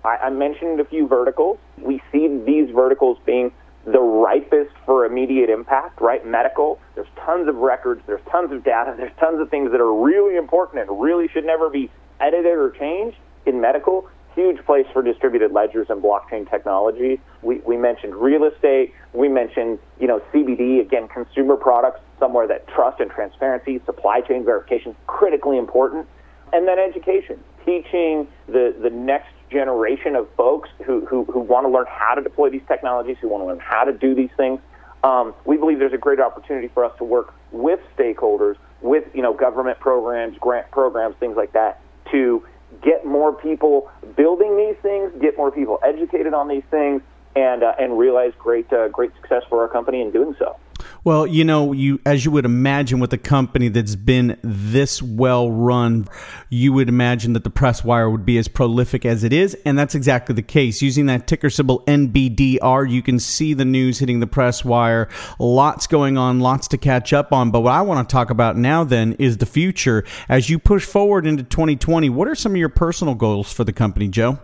I, 0.03 0.17
I 0.23 0.29
mentioned 0.31 0.81
a 0.81 0.85
few 0.85 1.07
verticals. 1.07 1.59
We 1.77 2.01
see 2.11 2.27
these 2.45 2.69
verticals 2.71 3.17
being 3.25 3.53
the 3.85 4.01
ripest 4.01 4.71
for 4.85 5.05
immediate 5.05 5.49
impact, 5.49 6.01
right? 6.01 6.25
Medical, 6.25 6.79
there's 6.95 7.07
tons 7.25 7.47
of 7.47 7.55
records, 7.55 8.01
there's 8.05 8.23
tons 8.29 8.51
of 8.51 8.65
data, 8.65 8.95
there's 8.97 9.15
tons 9.17 9.39
of 9.39 9.49
things 9.49 9.71
that 9.71 9.79
are 9.79 9.93
really 9.93 10.35
important 10.35 10.89
and 10.89 11.01
really 11.01 11.29
should 11.29 11.45
never 11.45 11.69
be 11.69 11.89
edited 12.19 12.57
or 12.57 12.71
changed 12.71 13.17
in 13.45 13.61
medical. 13.61 14.07
Huge 14.35 14.63
place 14.65 14.85
for 14.91 15.01
distributed 15.01 15.53
ledgers 15.53 15.87
and 15.89 16.03
blockchain 16.03 16.49
technology. 16.49 17.21
We, 17.41 17.59
we 17.59 17.77
mentioned 17.77 18.15
real 18.15 18.43
estate. 18.43 18.93
We 19.13 19.29
mentioned, 19.29 19.79
you 19.99 20.07
know, 20.07 20.21
CBD, 20.33 20.81
again, 20.81 21.07
consumer 21.07 21.55
products, 21.55 22.01
somewhere 22.19 22.45
that 22.47 22.67
trust 22.67 22.99
and 22.99 23.09
transparency, 23.09 23.81
supply 23.85 24.21
chain 24.21 24.43
verification, 24.43 24.95
critically 25.07 25.57
important. 25.57 26.07
And 26.51 26.67
then 26.67 26.79
education, 26.79 27.39
teaching 27.65 28.27
the, 28.47 28.75
the 28.81 28.89
next 28.89 29.31
generation 29.49 30.15
of 30.15 30.27
folks 30.35 30.69
who, 30.85 31.05
who, 31.05 31.23
who 31.25 31.39
want 31.39 31.65
to 31.65 31.69
learn 31.69 31.85
how 31.87 32.13
to 32.13 32.21
deploy 32.21 32.49
these 32.49 32.61
technologies, 32.67 33.17
who 33.21 33.29
want 33.29 33.41
to 33.41 33.47
learn 33.47 33.59
how 33.59 33.83
to 33.85 33.93
do 33.93 34.13
these 34.13 34.29
things. 34.35 34.59
Um, 35.03 35.33
we 35.45 35.57
believe 35.57 35.79
there's 35.79 35.93
a 35.93 35.97
great 35.97 36.19
opportunity 36.19 36.69
for 36.73 36.83
us 36.83 36.91
to 36.97 37.03
work 37.03 37.33
with 37.51 37.79
stakeholders, 37.97 38.55
with 38.81 39.03
you 39.13 39.21
know 39.21 39.33
government 39.33 39.79
programs, 39.79 40.37
grant 40.39 40.69
programs, 40.71 41.15
things 41.19 41.37
like 41.37 41.53
that, 41.53 41.79
to 42.11 42.43
get 42.81 43.05
more 43.05 43.33
people 43.33 43.89
building 44.15 44.57
these 44.57 44.75
things, 44.81 45.11
get 45.21 45.37
more 45.37 45.51
people 45.51 45.79
educated 45.83 46.33
on 46.33 46.47
these 46.47 46.63
things, 46.71 47.01
and 47.35 47.63
uh, 47.63 47.73
and 47.79 47.97
realize 47.97 48.33
great 48.37 48.71
uh, 48.71 48.87
great 48.89 49.13
success 49.15 49.43
for 49.49 49.61
our 49.61 49.67
company 49.67 50.01
in 50.01 50.11
doing 50.11 50.35
so. 50.39 50.57
Well, 51.05 51.27
you 51.27 51.43
know, 51.43 51.71
you 51.71 52.01
as 52.03 52.25
you 52.25 52.31
would 52.31 52.45
imagine 52.45 52.99
with 52.99 53.13
a 53.13 53.19
company 53.19 53.67
that's 53.67 53.93
been 53.93 54.39
this 54.41 55.03
well 55.03 55.51
run, 55.51 56.07
you 56.49 56.73
would 56.73 56.89
imagine 56.89 57.33
that 57.33 57.43
the 57.43 57.51
press 57.51 57.83
wire 57.83 58.09
would 58.09 58.25
be 58.25 58.39
as 58.39 58.47
prolific 58.47 59.05
as 59.05 59.23
it 59.23 59.31
is, 59.31 59.55
and 59.65 59.77
that's 59.77 59.93
exactly 59.93 60.33
the 60.33 60.41
case. 60.41 60.81
Using 60.81 61.05
that 61.05 61.27
ticker 61.27 61.51
symbol 61.51 61.83
NBDR, 61.85 62.89
you 62.89 63.03
can 63.03 63.19
see 63.19 63.53
the 63.53 63.65
news 63.65 63.99
hitting 63.99 64.19
the 64.19 64.25
press 64.25 64.65
wire. 64.65 65.07
Lots 65.37 65.85
going 65.85 66.17
on, 66.17 66.39
lots 66.39 66.67
to 66.69 66.77
catch 66.79 67.13
up 67.13 67.31
on. 67.31 67.51
But 67.51 67.59
what 67.59 67.73
I 67.73 67.83
want 67.83 68.09
to 68.09 68.11
talk 68.11 68.31
about 68.31 68.57
now 68.57 68.83
then 68.83 69.13
is 69.19 69.37
the 69.37 69.45
future. 69.45 70.03
As 70.27 70.49
you 70.49 70.57
push 70.57 70.85
forward 70.85 71.27
into 71.27 71.43
2020, 71.43 72.09
what 72.09 72.27
are 72.27 72.33
some 72.33 72.53
of 72.53 72.57
your 72.57 72.69
personal 72.69 73.13
goals 73.13 73.53
for 73.53 73.63
the 73.63 73.73
company, 73.73 74.07
Joe? 74.07 74.39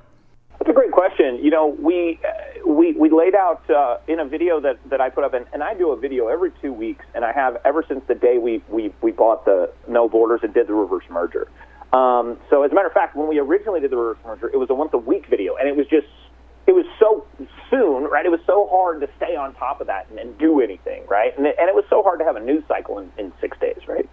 That's 0.62 0.70
a 0.70 0.74
great 0.74 0.91
question. 0.91 1.44
You 1.44 1.50
know, 1.50 1.75
we 1.80 2.20
we, 2.63 2.94
we 2.94 3.10
laid 3.10 3.34
out 3.34 3.68
uh, 3.68 3.98
in 4.08 4.20
a 4.20 4.25
video 4.25 4.62
that, 4.62 4.77
that 4.91 5.01
I 5.01 5.10
put 5.10 5.24
up, 5.24 5.34
and, 5.34 5.48
and 5.53 5.63
I 5.63 5.74
do 5.74 5.89
a 5.89 5.98
video 5.98 6.27
every 6.27 6.51
two 6.62 6.72
weeks, 6.72 7.03
and 7.15 7.25
I 7.25 7.32
have 7.32 7.58
ever 7.65 7.84
since 7.88 8.03
the 8.08 8.13
day 8.13 8.38
we, 8.38 8.62
we, 8.70 8.94
we 9.01 9.12
bought 9.12 9.44
the 9.46 9.74
No 9.88 10.08
Borders 10.08 10.41
and 10.44 10.53
did 10.53 10.68
the 10.68 10.75
reverse 10.75 11.06
merger. 11.10 11.50
Um, 11.94 12.38
so, 12.51 12.62
as 12.62 12.72
a 12.72 12.75
matter 12.75 12.86
of 12.86 12.94
fact, 12.94 13.15
when 13.15 13.27
we 13.27 13.39
originally 13.39 13.80
did 13.80 13.89
the 13.89 13.98
reverse 13.98 14.24
merger, 14.24 14.51
it 14.53 14.58
was 14.58 14.70
a 14.70 14.75
once 14.75 14.91
a 14.94 15.00
week 15.00 15.25
video, 15.32 15.56
and 15.56 15.68
it 15.68 15.75
was 15.75 15.88
just, 15.88 16.06
it 16.68 16.74
was 16.74 16.86
so 17.00 17.25
soon, 17.72 18.03
right? 18.03 18.24
It 18.24 18.30
was 18.30 18.41
so 18.46 18.68
hard 18.70 19.01
to 19.01 19.10
stay 19.18 19.36
on 19.36 19.56
top 19.56 19.82
of 19.82 19.88
that 19.88 20.12
and, 20.12 20.20
and 20.20 20.38
do 20.38 20.62
anything, 20.62 21.08
right? 21.10 21.36
And 21.39 21.48
it, 21.48 21.56
and 21.58 21.70
it 21.70 21.74
was 21.74 21.86
so 21.89 22.03
hard 22.03 22.20
to 22.20 22.25
have 22.25 22.36
a 22.36 22.39
news 22.39 22.63
cycle 22.68 23.00
in, 23.00 23.12
in 23.18 23.34
six 23.41 23.58
days, 23.58 23.80
right? 23.88 24.08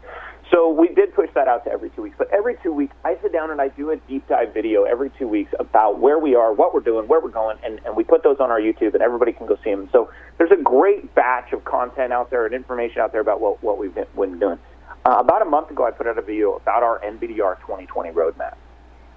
So 0.50 0.71
we 0.71 0.88
did 0.88 1.14
push 1.14 1.28
that 1.35 1.47
out 1.47 1.64
to 1.64 1.71
every 1.71 1.90
two 1.90 2.00
weeks. 2.00 2.17
But 2.17 2.33
every 2.33 2.57
two 2.62 2.73
weeks, 2.73 2.95
down 3.38 3.52
and 3.52 3.61
I 3.61 3.68
do 3.68 3.90
a 3.90 3.97
deep 3.97 4.26
dive 4.28 4.52
video 4.52 4.83
every 4.83 5.11
two 5.16 5.28
weeks 5.28 5.52
about 5.61 6.00
where 6.00 6.18
we 6.18 6.35
are, 6.35 6.52
what 6.52 6.75
we're 6.75 6.80
doing, 6.80 7.07
where 7.07 7.21
we're 7.21 7.28
going, 7.28 7.57
and, 7.62 7.80
and 7.85 7.97
we 7.97 8.02
put 8.02 8.25
those 8.25 8.38
on 8.40 8.50
our 8.50 8.61
YouTube, 8.61 8.95
and 8.95 9.02
everybody 9.02 9.33
can 9.33 9.47
go 9.47 9.57
see 9.62 9.71
them. 9.71 9.88
So 9.92 10.11
there's 10.38 10.50
a 10.50 10.61
great 10.61 11.14
batch 11.14 11.52
of 11.52 11.64
content 11.64 12.12
out 12.12 12.30
there 12.30 12.47
and 12.47 12.54
information 12.54 13.00
out 13.00 13.12
there 13.12 13.21
about 13.21 13.40
what, 13.40 13.62
what 13.62 13.78
we've 13.78 13.95
been, 13.95 14.07
doing. 14.40 14.59
Uh, 15.04 15.16
about 15.21 15.42
a 15.42 15.45
month 15.45 15.71
ago, 15.71 15.87
I 15.87 15.92
put 15.92 16.09
out 16.09 16.18
a 16.18 16.23
video 16.23 16.54
about 16.54 16.83
our 16.83 17.00
NBDR 17.00 17.61
2020 17.61 18.11
roadmap. 18.11 18.57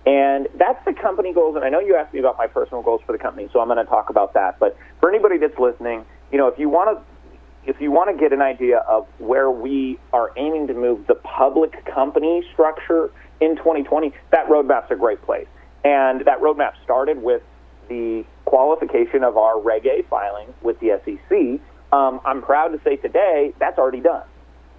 And 0.06 0.48
that's 0.56 0.84
the 0.86 0.94
company 0.94 1.34
goals. 1.34 1.56
And 1.56 1.66
I 1.66 1.70
know 1.70 1.80
you 1.80 1.96
asked 1.96 2.14
me 2.14 2.20
about 2.20 2.38
my 2.38 2.46
personal 2.46 2.84
goals 2.84 3.02
for 3.06 3.12
the 3.14 3.20
company, 3.20 3.50
so 3.52 3.60
I'm 3.60 3.68
going 3.68 3.84
to 3.84 3.86
talk 3.86 4.12
about 4.12 4.36
that. 4.36 4.60
But 4.60 4.78
for 5.00 5.10
anybody 5.10 5.40
that's 5.40 5.58
listening, 5.58 6.06
you 6.32 6.38
know, 6.38 6.48
if 6.48 6.60
you 6.60 6.70
want 6.70 6.96
to 6.96 7.11
if 7.66 7.80
you 7.80 7.92
want 7.92 8.16
to 8.16 8.20
get 8.20 8.34
an 8.34 8.42
idea 8.42 8.78
of 8.80 9.08
where 9.20 9.52
we 9.52 10.00
are 10.14 10.32
aiming 10.38 10.68
to 10.68 10.74
move 10.74 11.06
the 11.08 11.16
public 11.16 11.86
company 11.86 12.44
structure 12.54 13.12
in 13.40 13.56
2020, 13.56 14.14
that 14.32 14.48
roadmap's 14.48 14.90
a 14.90 14.96
great 14.96 15.22
place. 15.22 15.48
And 15.84 16.22
that 16.26 16.40
roadmap 16.42 16.74
started 16.84 17.22
with 17.22 17.42
the 17.88 18.26
qualification 18.46 19.24
of 19.24 19.38
our 19.38 19.60
Reg 19.60 19.86
A 19.86 20.04
filing 20.10 20.54
with 20.62 20.80
the 20.80 21.00
SEC. 21.06 21.62
Um, 21.92 22.22
I'm 22.26 22.42
proud 22.42 22.70
to 22.70 22.82
say 22.84 22.96
today 22.96 23.54
that's 23.60 23.78
already 23.78 24.00
done. 24.00 24.24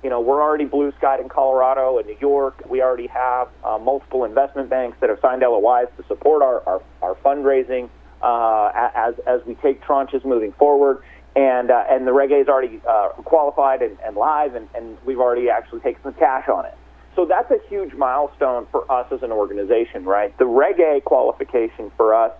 You 0.02 0.10
know, 0.10 0.20
we're 0.20 0.42
already 0.42 0.64
blue 0.64 0.92
skied 0.98 1.20
in 1.20 1.28
Colorado 1.28 1.98
and 1.98 2.06
New 2.06 2.16
York. 2.20 2.68
We 2.68 2.82
already 2.82 3.06
have 3.06 3.48
uh, 3.62 3.78
multiple 3.78 4.24
investment 4.24 4.68
banks 4.68 4.96
that 5.00 5.10
have 5.10 5.20
signed 5.20 5.42
LOIs 5.42 5.86
to 5.96 6.04
support 6.08 6.42
our, 6.42 6.60
our, 6.66 6.82
our 7.02 7.14
fundraising 7.16 7.88
uh, 8.22 8.70
as, 8.94 9.14
as 9.26 9.40
we 9.46 9.54
take 9.56 9.82
tranches 9.82 10.24
moving 10.24 10.52
forward 10.52 11.02
and 11.34 11.70
uh, 11.70 11.84
and 11.88 12.06
the 12.06 12.12
Reg 12.12 12.30
A 12.30 12.40
is 12.40 12.48
already 12.48 12.80
uh, 12.88 13.08
qualified 13.24 13.82
and, 13.82 13.96
and 14.04 14.16
live, 14.16 14.54
and, 14.54 14.68
and 14.74 14.98
we've 15.06 15.18
already 15.18 15.48
actually 15.48 15.80
taken 15.80 16.02
some 16.02 16.14
cash 16.14 16.48
on 16.48 16.66
it. 16.66 16.76
So 17.16 17.26
that's 17.26 17.50
a 17.50 17.58
huge 17.68 17.94
milestone 17.94 18.66
for 18.70 18.90
us 18.90 19.06
as 19.12 19.22
an 19.22 19.32
organization, 19.32 20.04
right? 20.04 20.36
The 20.38 20.46
Reg 20.46 20.80
A 20.80 21.00
qualification 21.00 21.90
for 21.96 22.14
us 22.14 22.32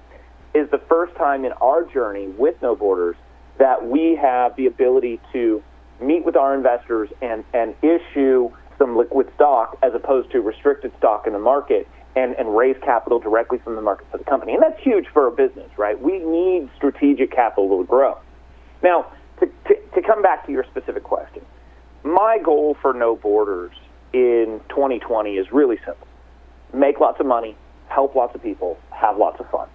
is 0.55 0.71
the 0.71 0.81
first 0.89 1.15
time 1.17 1.45
in 1.45 1.53
our 1.53 1.85
journey 1.85 2.29
with 2.29 2.61
No 2.63 2.75
Borders 2.75 3.17
that 3.59 3.87
we 3.87 4.19
have 4.21 4.57
the 4.57 4.67
ability 4.67 5.21
to 5.33 5.63
meet 6.01 6.25
with 6.25 6.37
our 6.37 6.55
investors 6.55 7.11
and, 7.21 7.45
and 7.53 7.75
issue 7.83 8.51
some 8.79 8.97
liquid 8.97 9.31
stock 9.35 9.79
as 9.83 9.93
opposed 9.95 10.31
to 10.33 10.41
restricted 10.41 10.93
stock 10.99 11.27
in 11.27 11.33
the 11.33 11.39
market 11.39 11.87
and, 12.15 12.35
and 12.37 12.57
raise 12.57 12.77
capital 12.83 13.19
directly 13.19 13.59
from 13.59 13.77
the 13.77 13.83
market 13.83 14.07
for 14.11 14.19
the 14.19 14.25
company. 14.25 14.55
And 14.55 14.63
that's 14.63 14.81
huge 14.83 15.07
for 15.13 15.27
a 15.27 15.31
business, 15.31 15.71
right? 15.79 16.01
We 16.01 16.19
need 16.19 16.69
strategic 16.77 17.31
capital 17.31 17.79
to 17.79 17.85
grow. 17.85 18.19
Now, 18.83 19.11
to, 19.41 19.47
to, 19.47 19.75
to 19.95 20.03
come 20.03 20.23
back 20.23 20.47
to 20.47 20.53
your 20.53 20.65
specific 20.65 21.05
question, 21.05 21.45
my 22.05 22.39
goal 22.43 22.77
for 22.81 22.93
No 22.93 23.17
Borders 23.17 23.73
in 24.13 24.61
2020 24.69 25.37
is 25.37 25.51
really 25.53 25.79
simple 25.87 26.07
make 26.75 27.01
lots 27.01 27.21
of 27.21 27.27
money, 27.27 27.55
help 27.89 28.15
lots 28.15 28.35
of 28.35 28.43
people, 28.43 28.79
have 28.91 29.19
lots 29.19 29.39
of 29.41 29.51
fun 29.51 29.69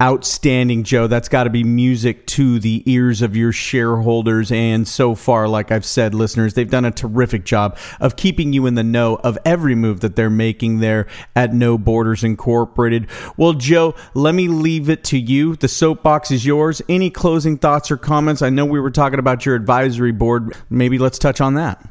outstanding, 0.00 0.84
Joe. 0.84 1.06
That's 1.06 1.28
got 1.28 1.44
to 1.44 1.50
be 1.50 1.64
music 1.64 2.26
to 2.28 2.58
the 2.58 2.82
ears 2.86 3.22
of 3.22 3.36
your 3.36 3.52
shareholders. 3.52 4.50
And 4.50 4.86
so 4.88 5.14
far, 5.14 5.48
like 5.48 5.70
I've 5.70 5.84
said, 5.84 6.14
listeners, 6.14 6.54
they've 6.54 6.70
done 6.70 6.84
a 6.84 6.90
terrific 6.90 7.44
job 7.44 7.76
of 8.00 8.16
keeping 8.16 8.52
you 8.52 8.66
in 8.66 8.74
the 8.74 8.82
know 8.82 9.16
of 9.16 9.38
every 9.44 9.74
move 9.74 10.00
that 10.00 10.16
they're 10.16 10.30
making 10.30 10.80
there 10.80 11.06
at 11.36 11.52
No 11.52 11.76
Borders 11.76 12.24
Incorporated. 12.24 13.08
Well, 13.36 13.52
Joe, 13.52 13.94
let 14.14 14.34
me 14.34 14.48
leave 14.48 14.88
it 14.88 15.04
to 15.04 15.18
you. 15.18 15.56
The 15.56 15.68
soapbox 15.68 16.30
is 16.30 16.46
yours. 16.46 16.80
Any 16.88 17.10
closing 17.10 17.58
thoughts 17.58 17.90
or 17.90 17.96
comments? 17.96 18.42
I 18.42 18.50
know 18.50 18.64
we 18.64 18.80
were 18.80 18.90
talking 18.90 19.18
about 19.18 19.44
your 19.44 19.54
advisory 19.54 20.12
board. 20.12 20.56
Maybe 20.70 20.98
let's 20.98 21.18
touch 21.18 21.40
on 21.40 21.54
that. 21.54 21.86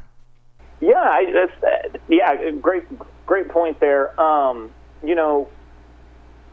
Yeah, 0.80 0.94
I, 0.98 1.30
that's, 1.32 1.62
uh, 1.62 1.98
yeah, 2.08 2.50
great, 2.52 2.84
great 3.26 3.48
point 3.48 3.78
there. 3.80 4.18
Um, 4.20 4.70
you 5.04 5.14
know, 5.14 5.48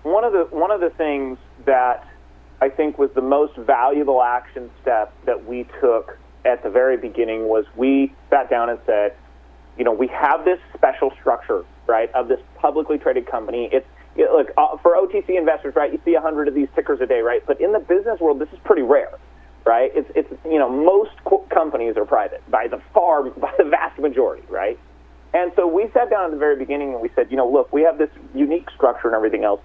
one 0.03 0.23
of 0.23 0.33
the 0.33 0.47
one 0.51 0.71
of 0.71 0.79
the 0.79 0.89
things 0.91 1.37
that 1.67 2.07
I 2.59 2.69
think 2.69 2.97
was 2.97 3.11
the 3.13 3.21
most 3.21 3.55
valuable 3.55 4.23
action 4.23 4.71
step 4.81 5.13
that 5.25 5.45
we 5.45 5.67
took 5.79 6.17
at 6.43 6.63
the 6.63 6.69
very 6.69 6.97
beginning 6.97 7.47
was 7.47 7.65
we 7.75 8.13
sat 8.29 8.49
down 8.49 8.69
and 8.69 8.79
said, 8.85 9.15
you 9.77 9.83
know, 9.83 9.91
we 9.91 10.07
have 10.07 10.43
this 10.43 10.59
special 10.73 11.11
structure, 11.19 11.63
right, 11.85 12.11
of 12.15 12.27
this 12.27 12.39
publicly 12.55 12.97
traded 12.97 13.27
company. 13.29 13.69
It's 13.71 13.85
look 14.17 14.49
uh, 14.57 14.77
for 14.81 14.95
OTC 14.95 15.37
investors, 15.37 15.75
right? 15.75 15.91
You 15.93 16.01
see 16.03 16.15
a 16.15 16.21
hundred 16.21 16.47
of 16.47 16.55
these 16.55 16.69
tickers 16.73 16.99
a 16.99 17.05
day, 17.05 17.19
right? 17.19 17.45
But 17.45 17.61
in 17.61 17.73
the 17.73 17.79
business 17.79 18.19
world, 18.19 18.39
this 18.39 18.49
is 18.51 18.57
pretty 18.63 18.81
rare, 18.81 19.19
right? 19.63 19.91
It's 19.93 20.09
it's 20.15 20.33
you 20.43 20.57
know 20.57 20.67
most 20.67 21.11
companies 21.53 21.95
are 21.97 22.05
private 22.05 22.41
by 22.49 22.67
the 22.67 22.81
far 22.91 23.23
by 23.29 23.53
the 23.59 23.65
vast 23.65 23.99
majority, 23.99 24.43
right? 24.49 24.79
And 25.35 25.51
so 25.55 25.67
we 25.67 25.91
sat 25.93 26.09
down 26.09 26.25
at 26.25 26.31
the 26.31 26.37
very 26.37 26.55
beginning 26.55 26.93
and 26.93 27.01
we 27.01 27.09
said, 27.13 27.29
you 27.29 27.37
know, 27.37 27.47
look, 27.47 27.71
we 27.71 27.83
have 27.83 27.99
this 27.99 28.09
unique 28.33 28.69
structure 28.73 29.07
and 29.07 29.15
everything 29.15 29.43
else 29.43 29.61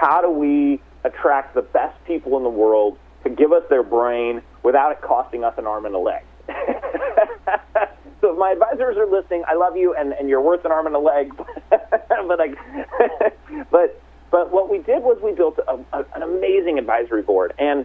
how 0.00 0.22
do 0.22 0.30
we 0.30 0.80
attract 1.04 1.54
the 1.54 1.62
best 1.62 1.96
people 2.04 2.36
in 2.36 2.42
the 2.42 2.50
world 2.50 2.98
to 3.24 3.30
give 3.30 3.52
us 3.52 3.62
their 3.68 3.82
brain 3.82 4.42
without 4.62 4.92
it 4.92 5.00
costing 5.00 5.44
us 5.44 5.54
an 5.58 5.66
arm 5.66 5.86
and 5.86 5.94
a 5.94 5.98
leg? 5.98 6.22
so 8.20 8.32
if 8.32 8.38
my 8.38 8.52
advisors 8.52 8.96
are 8.96 9.06
listening, 9.06 9.44
I 9.46 9.54
love 9.54 9.76
you, 9.76 9.94
and, 9.94 10.12
and 10.12 10.28
you're 10.28 10.40
worth 10.40 10.64
an 10.64 10.72
arm 10.72 10.86
and 10.86 10.94
a 10.94 10.98
leg. 10.98 11.32
but 11.70 12.38
like, 12.38 12.56
but 13.70 14.02
but 14.30 14.52
what 14.52 14.70
we 14.70 14.78
did 14.78 15.02
was 15.02 15.18
we 15.22 15.32
built 15.32 15.58
a, 15.66 15.78
a, 15.92 16.04
an 16.14 16.22
amazing 16.22 16.78
advisory 16.78 17.22
board, 17.22 17.52
and 17.58 17.84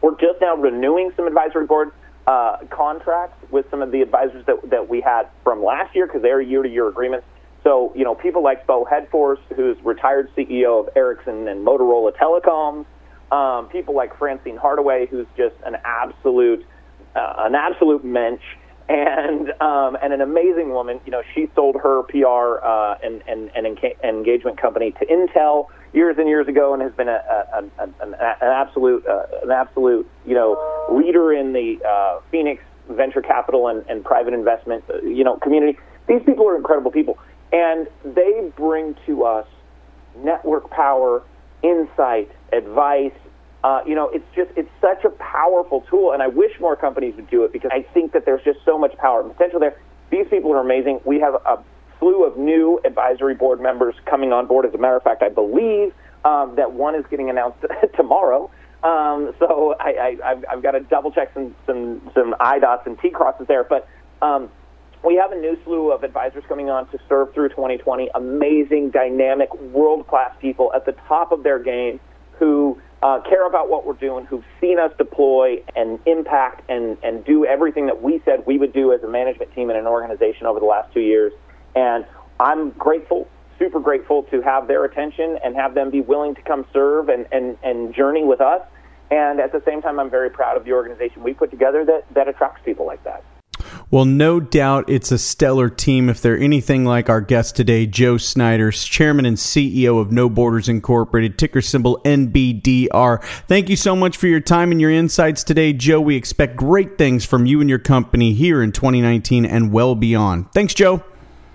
we're 0.00 0.16
just 0.16 0.40
now 0.40 0.56
renewing 0.56 1.12
some 1.16 1.26
advisory 1.26 1.66
board 1.66 1.92
uh, 2.26 2.58
contracts 2.70 3.44
with 3.50 3.68
some 3.70 3.82
of 3.82 3.90
the 3.90 4.02
advisors 4.02 4.44
that 4.46 4.56
that 4.70 4.88
we 4.88 5.00
had 5.00 5.28
from 5.42 5.64
last 5.64 5.94
year 5.94 6.06
because 6.06 6.22
they're 6.22 6.40
year-to-year 6.40 6.88
agreements. 6.88 7.26
So, 7.62 7.92
you 7.94 8.04
know, 8.04 8.14
people 8.14 8.42
like 8.42 8.66
Bo 8.66 8.86
Hedfors, 8.90 9.38
who's 9.54 9.76
retired 9.84 10.34
CEO 10.34 10.80
of 10.80 10.96
Ericsson 10.96 11.48
and 11.48 11.66
Motorola 11.66 12.12
Telecoms, 12.16 12.86
um, 13.30 13.68
people 13.68 13.94
like 13.94 14.16
Francine 14.18 14.56
Hardaway, 14.56 15.06
who's 15.06 15.26
just 15.36 15.54
an 15.64 15.76
absolute, 15.84 16.64
uh, 17.14 17.34
an 17.38 17.54
absolute 17.54 18.04
mensch, 18.04 18.42
and 18.88 19.50
um, 19.60 19.96
and 20.02 20.12
an 20.12 20.20
amazing 20.20 20.70
woman. 20.70 21.00
You 21.04 21.12
know, 21.12 21.22
she 21.34 21.48
sold 21.54 21.76
her 21.76 22.02
PR 22.04 22.64
uh, 22.64 22.98
and, 23.02 23.22
and, 23.28 23.50
and 23.54 23.66
engagement 24.02 24.60
company 24.60 24.92
to 24.92 25.06
Intel 25.06 25.66
years 25.92 26.16
and 26.18 26.28
years 26.28 26.48
ago, 26.48 26.74
and 26.74 26.82
has 26.82 26.92
been 26.92 27.08
a, 27.08 27.12
a, 27.12 27.58
a 27.58 27.82
an, 27.84 27.94
an, 28.00 28.14
absolute 28.42 29.06
uh, 29.06 29.26
an 29.44 29.52
absolute 29.52 30.08
you 30.26 30.34
know 30.34 30.88
leader 30.92 31.32
in 31.32 31.52
the 31.52 31.78
uh, 31.86 32.20
Phoenix 32.32 32.64
venture 32.88 33.22
capital 33.22 33.68
and, 33.68 33.84
and 33.88 34.04
private 34.04 34.34
investment 34.34 34.82
uh, 34.90 35.00
you 35.02 35.22
know 35.22 35.36
community. 35.36 35.78
These 36.08 36.22
people 36.26 36.48
are 36.48 36.56
incredible 36.56 36.90
people, 36.90 37.16
and 37.52 37.88
they 38.04 38.50
bring 38.56 38.96
to 39.06 39.24
us 39.24 39.46
network 40.16 40.70
power, 40.70 41.22
insight, 41.62 42.30
advice, 42.52 43.12
uh, 43.62 43.80
you 43.86 43.94
know, 43.94 44.08
it's 44.08 44.24
just 44.34 44.50
it's 44.56 44.70
such 44.80 45.04
a 45.04 45.10
powerful 45.10 45.82
tool, 45.90 46.12
and 46.12 46.22
I 46.22 46.28
wish 46.28 46.52
more 46.60 46.76
companies 46.76 47.14
would 47.16 47.28
do 47.28 47.44
it 47.44 47.52
because 47.52 47.70
I 47.72 47.82
think 47.92 48.12
that 48.12 48.24
there's 48.24 48.42
just 48.42 48.60
so 48.64 48.78
much 48.78 48.96
power 48.96 49.20
and 49.20 49.30
potential 49.32 49.60
there. 49.60 49.78
These 50.10 50.26
people 50.30 50.52
are 50.52 50.60
amazing. 50.60 51.00
We 51.04 51.20
have 51.20 51.34
a 51.34 51.62
slew 51.98 52.24
of 52.24 52.38
new 52.38 52.80
advisory 52.84 53.34
board 53.34 53.60
members 53.60 53.94
coming 54.06 54.32
on 54.32 54.46
board. 54.46 54.64
As 54.64 54.72
a 54.72 54.78
matter 54.78 54.96
of 54.96 55.02
fact, 55.02 55.22
I 55.22 55.28
believe 55.28 55.92
um, 56.24 56.54
that 56.56 56.72
one 56.72 56.94
is 56.94 57.04
getting 57.10 57.28
announced 57.28 57.58
tomorrow. 57.96 58.50
Um, 58.82 59.34
so 59.38 59.76
I, 59.78 59.90
I, 59.90 60.30
I've, 60.30 60.44
I've 60.50 60.62
got 60.62 60.70
to 60.70 60.80
double 60.80 61.12
check 61.12 61.32
some 61.34 61.54
some 61.66 62.10
some 62.14 62.34
I 62.40 62.58
dots 62.58 62.86
and 62.86 62.98
T 62.98 63.10
crosses 63.10 63.46
there, 63.46 63.64
but. 63.64 63.88
Um, 64.22 64.50
we 65.04 65.16
have 65.16 65.32
a 65.32 65.36
new 65.36 65.56
slew 65.64 65.92
of 65.92 66.04
advisors 66.04 66.44
coming 66.48 66.68
on 66.68 66.86
to 66.90 66.98
serve 67.08 67.32
through 67.32 67.48
2020. 67.50 68.10
Amazing, 68.14 68.90
dynamic, 68.90 69.54
world 69.54 70.06
class 70.06 70.30
people 70.40 70.70
at 70.74 70.84
the 70.84 70.92
top 71.08 71.32
of 71.32 71.42
their 71.42 71.58
game 71.58 71.98
who 72.38 72.80
uh, 73.02 73.20
care 73.22 73.46
about 73.46 73.70
what 73.70 73.86
we're 73.86 73.94
doing, 73.94 74.26
who've 74.26 74.44
seen 74.60 74.78
us 74.78 74.92
deploy 74.98 75.62
and 75.74 75.98
impact 76.06 76.68
and, 76.68 76.98
and 77.02 77.24
do 77.24 77.46
everything 77.46 77.86
that 77.86 78.02
we 78.02 78.20
said 78.24 78.44
we 78.46 78.58
would 78.58 78.72
do 78.74 78.92
as 78.92 79.02
a 79.02 79.08
management 79.08 79.54
team 79.54 79.70
and 79.70 79.78
an 79.78 79.86
organization 79.86 80.46
over 80.46 80.60
the 80.60 80.66
last 80.66 80.92
two 80.92 81.00
years. 81.00 81.32
And 81.74 82.04
I'm 82.38 82.70
grateful, 82.72 83.26
super 83.58 83.80
grateful 83.80 84.24
to 84.24 84.42
have 84.42 84.68
their 84.68 84.84
attention 84.84 85.38
and 85.42 85.56
have 85.56 85.74
them 85.74 85.90
be 85.90 86.02
willing 86.02 86.34
to 86.34 86.42
come 86.42 86.66
serve 86.74 87.08
and, 87.08 87.26
and, 87.32 87.56
and 87.62 87.94
journey 87.94 88.24
with 88.24 88.42
us. 88.42 88.60
And 89.10 89.40
at 89.40 89.52
the 89.52 89.62
same 89.64 89.80
time, 89.80 89.98
I'm 89.98 90.10
very 90.10 90.30
proud 90.30 90.58
of 90.58 90.64
the 90.64 90.72
organization 90.72 91.22
we 91.22 91.32
put 91.32 91.50
together 91.50 91.84
that, 91.86 92.04
that 92.14 92.28
attracts 92.28 92.60
people 92.64 92.86
like 92.86 93.02
that. 93.04 93.24
Well, 93.92 94.04
no 94.04 94.38
doubt 94.38 94.88
it's 94.88 95.10
a 95.10 95.18
stellar 95.18 95.68
team 95.68 96.08
if 96.08 96.22
they're 96.22 96.38
anything 96.38 96.84
like 96.84 97.08
our 97.08 97.20
guest 97.20 97.56
today, 97.56 97.86
Joe 97.86 98.18
Snyder, 98.18 98.70
chairman 98.70 99.26
and 99.26 99.36
CEO 99.36 100.00
of 100.00 100.12
No 100.12 100.28
Borders 100.28 100.68
Incorporated, 100.68 101.36
ticker 101.36 101.60
symbol 101.60 102.00
NBDR. 102.04 103.20
Thank 103.48 103.68
you 103.68 103.74
so 103.74 103.96
much 103.96 104.16
for 104.16 104.28
your 104.28 104.38
time 104.38 104.70
and 104.70 104.80
your 104.80 104.92
insights 104.92 105.42
today, 105.42 105.72
Joe. 105.72 106.00
We 106.00 106.14
expect 106.14 106.54
great 106.54 106.98
things 106.98 107.24
from 107.24 107.46
you 107.46 107.60
and 107.60 107.68
your 107.68 107.80
company 107.80 108.32
here 108.32 108.62
in 108.62 108.70
2019 108.70 109.44
and 109.44 109.72
well 109.72 109.96
beyond. 109.96 110.52
Thanks, 110.52 110.72
Joe. 110.72 111.02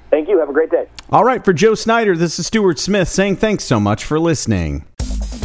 Thank 0.10 0.27
you. 0.27 0.38
Have 0.39 0.50
a 0.50 0.54
great 0.54 0.72
day. 0.72 0.89
All 1.12 1.24
right, 1.24 1.44
for 1.46 1.54
Joe 1.54 1.74
Snyder, 1.75 2.18
this 2.18 2.38
is 2.38 2.48
Stuart 2.48 2.80
Smith 2.80 3.08
saying 3.08 3.38
thanks 3.38 3.63
so 3.63 3.80
much 3.80 4.04
for 4.04 4.20
listening. 4.20 4.86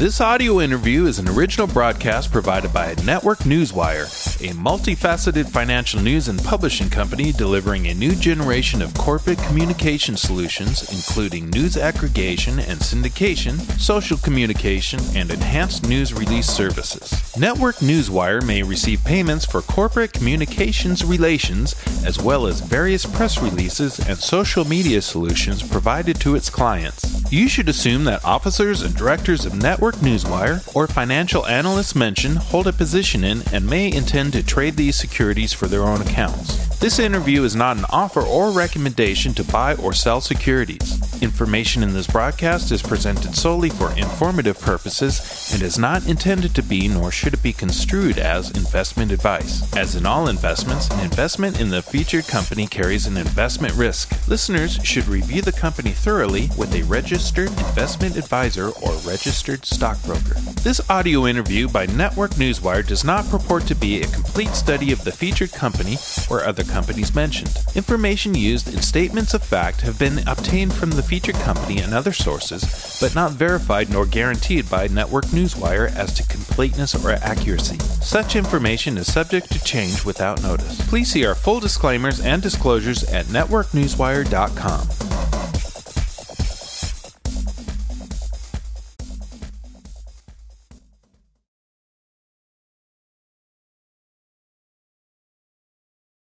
This 0.00 0.23
audio 0.23 0.62
interview 0.62 1.04
is 1.04 1.19
an 1.19 1.28
original 1.28 1.66
broadcast 1.66 2.33
provided 2.33 2.73
by 2.73 2.95
Network 3.04 3.40
Newswire, 3.40 4.07
a 4.40 4.54
multifaceted 4.54 5.50
financial 5.50 6.00
news 6.00 6.28
and 6.28 6.42
publishing 6.42 6.88
company 6.88 7.33
delivering 7.33 7.87
a 7.87 7.92
new 7.92 8.14
generation 8.14 8.80
of 8.80 8.95
corporate 8.95 9.37
communication 9.40 10.16
solutions, 10.16 10.90
including 10.90 11.50
news 11.50 11.76
aggregation 11.76 12.61
and 12.61 12.80
syndication, 12.80 13.59
social 13.78 14.16
communication, 14.16 15.00
and 15.14 15.30
enhanced 15.30 15.87
news 15.87 16.14
release 16.14 16.47
services. 16.47 17.37
Network 17.37 17.76
Newswire 17.76 18.42
may 18.47 18.62
receive 18.62 19.04
payments 19.04 19.45
for 19.45 19.61
corporate 19.61 20.14
communications 20.14 21.04
relations, 21.04 21.75
as 22.07 22.19
well 22.19 22.47
as 22.47 22.62
various 22.62 23.04
press 23.04 23.42
releases 23.42 23.99
and 24.09 24.16
social 24.16 24.64
media 24.64 25.02
solutions 25.02 25.62
provided 25.62 26.19
to 26.23 26.37
its 26.37 26.49
clients. 26.49 27.30
You 27.30 27.49
should 27.49 27.69
assume 27.69 28.04
that 28.04 28.25
officers 28.25 28.80
and 28.80 28.97
directors 28.97 29.45
of 29.45 29.54
Network 29.54 29.89
Newswire 29.97 30.62
or 30.75 30.87
financial 30.87 31.47
analysts 31.47 31.94
mentioned 31.94 32.38
hold 32.38 32.66
a 32.66 32.73
position 32.73 33.25
in 33.25 33.42
and 33.52 33.66
may 33.66 33.92
intend 33.92 34.32
to 34.32 34.42
trade 34.42 34.76
these 34.76 34.97
securities 34.97 35.52
for 35.52 35.66
their 35.66 35.85
own 35.85 36.00
accounts. 36.02 36.78
This 36.78 36.99
interview 36.99 37.44
is 37.44 37.56
not 37.56 37.76
an 37.76 37.85
offer 37.90 38.23
or 38.23 38.50
recommendation 38.50 39.35
to 39.35 39.44
buy 39.44 39.75
or 39.75 39.92
sell 39.92 40.20
securities. 40.20 41.10
Information 41.21 41.83
in 41.83 41.93
this 41.93 42.07
broadcast 42.07 42.73
is 42.73 42.83
presented 42.83 43.35
solely 43.35 43.69
for 43.69 43.93
informative 43.93 44.59
purposes 44.59 45.50
and 45.53 45.62
is 45.62 45.79
not 45.79 46.07
intended 46.07 46.54
to 46.54 46.63
be 46.63 46.89
nor 46.89 47.11
should 47.11 47.35
it 47.35 47.43
be 47.43 47.52
construed 47.52 48.17
as 48.19 48.50
investment 48.52 49.13
advice. 49.13 49.71
As 49.76 49.97
in 49.97 50.06
all 50.06 50.28
investments, 50.28 50.89
an 50.91 51.00
investment 51.00 51.61
in 51.61 51.69
the 51.69 51.83
featured 51.83 52.26
company 52.26 52.67
carries 52.67 53.06
an 53.06 53.19
investment 53.19 53.75
risk. 53.75 54.11
Listeners 54.28 54.76
should 54.83 55.06
review 55.09 55.43
the 55.43 55.52
company 55.52 55.91
thoroughly 55.91 56.49
with 56.56 56.75
a 56.75 56.83
registered 56.85 57.50
investment 57.50 58.17
advisor 58.17 58.69
or 58.69 58.93
registered 59.04 59.67
stockbroker. 59.67 60.41
This 60.63 60.80
audio 60.89 61.26
interview 61.26 61.69
by 61.69 61.85
Network 61.87 62.30
Newswire 62.33 62.87
does 62.87 63.04
not 63.04 63.28
purport 63.28 63.67
to 63.67 63.75
be 63.75 64.00
a 64.00 64.06
complete 64.06 64.50
study 64.50 64.91
of 64.91 65.04
the 65.04 65.13
featured 65.13 65.52
company 65.52 65.99
or 66.30 66.45
other 66.45 66.65
companies 66.65 67.15
mentioned. 67.15 67.54
Information 67.75 68.35
used 68.35 68.73
in 68.73 68.80
statements 68.80 69.35
of 69.35 69.43
fact 69.43 69.83
have 69.83 69.99
been 69.99 70.26
obtained 70.26 70.73
from 70.73 70.91
the 70.91 71.09
featured 71.10 71.34
company 71.34 71.80
and 71.80 71.92
other 71.92 72.12
sources, 72.12 72.62
but 73.00 73.16
not 73.16 73.32
verified 73.32 73.90
nor 73.90 74.06
guaranteed 74.06 74.70
by 74.70 74.86
Network 74.86 75.25
Newswire 75.26 75.92
as 75.96 76.12
to 76.12 76.23
completeness 76.28 76.94
or 76.94 77.10
accuracy. 77.10 77.80
Such 78.00 78.36
information 78.36 78.96
is 78.96 79.12
subject 79.12 79.50
to 79.50 79.64
change 79.64 80.04
without 80.04 80.40
notice. 80.40 80.80
Please 80.88 81.10
see 81.10 81.26
our 81.26 81.34
full 81.34 81.58
disclaimers 81.58 82.20
and 82.20 82.40
disclosures 82.40 83.02
at 83.10 83.26
networknewswire.com. 83.26 85.40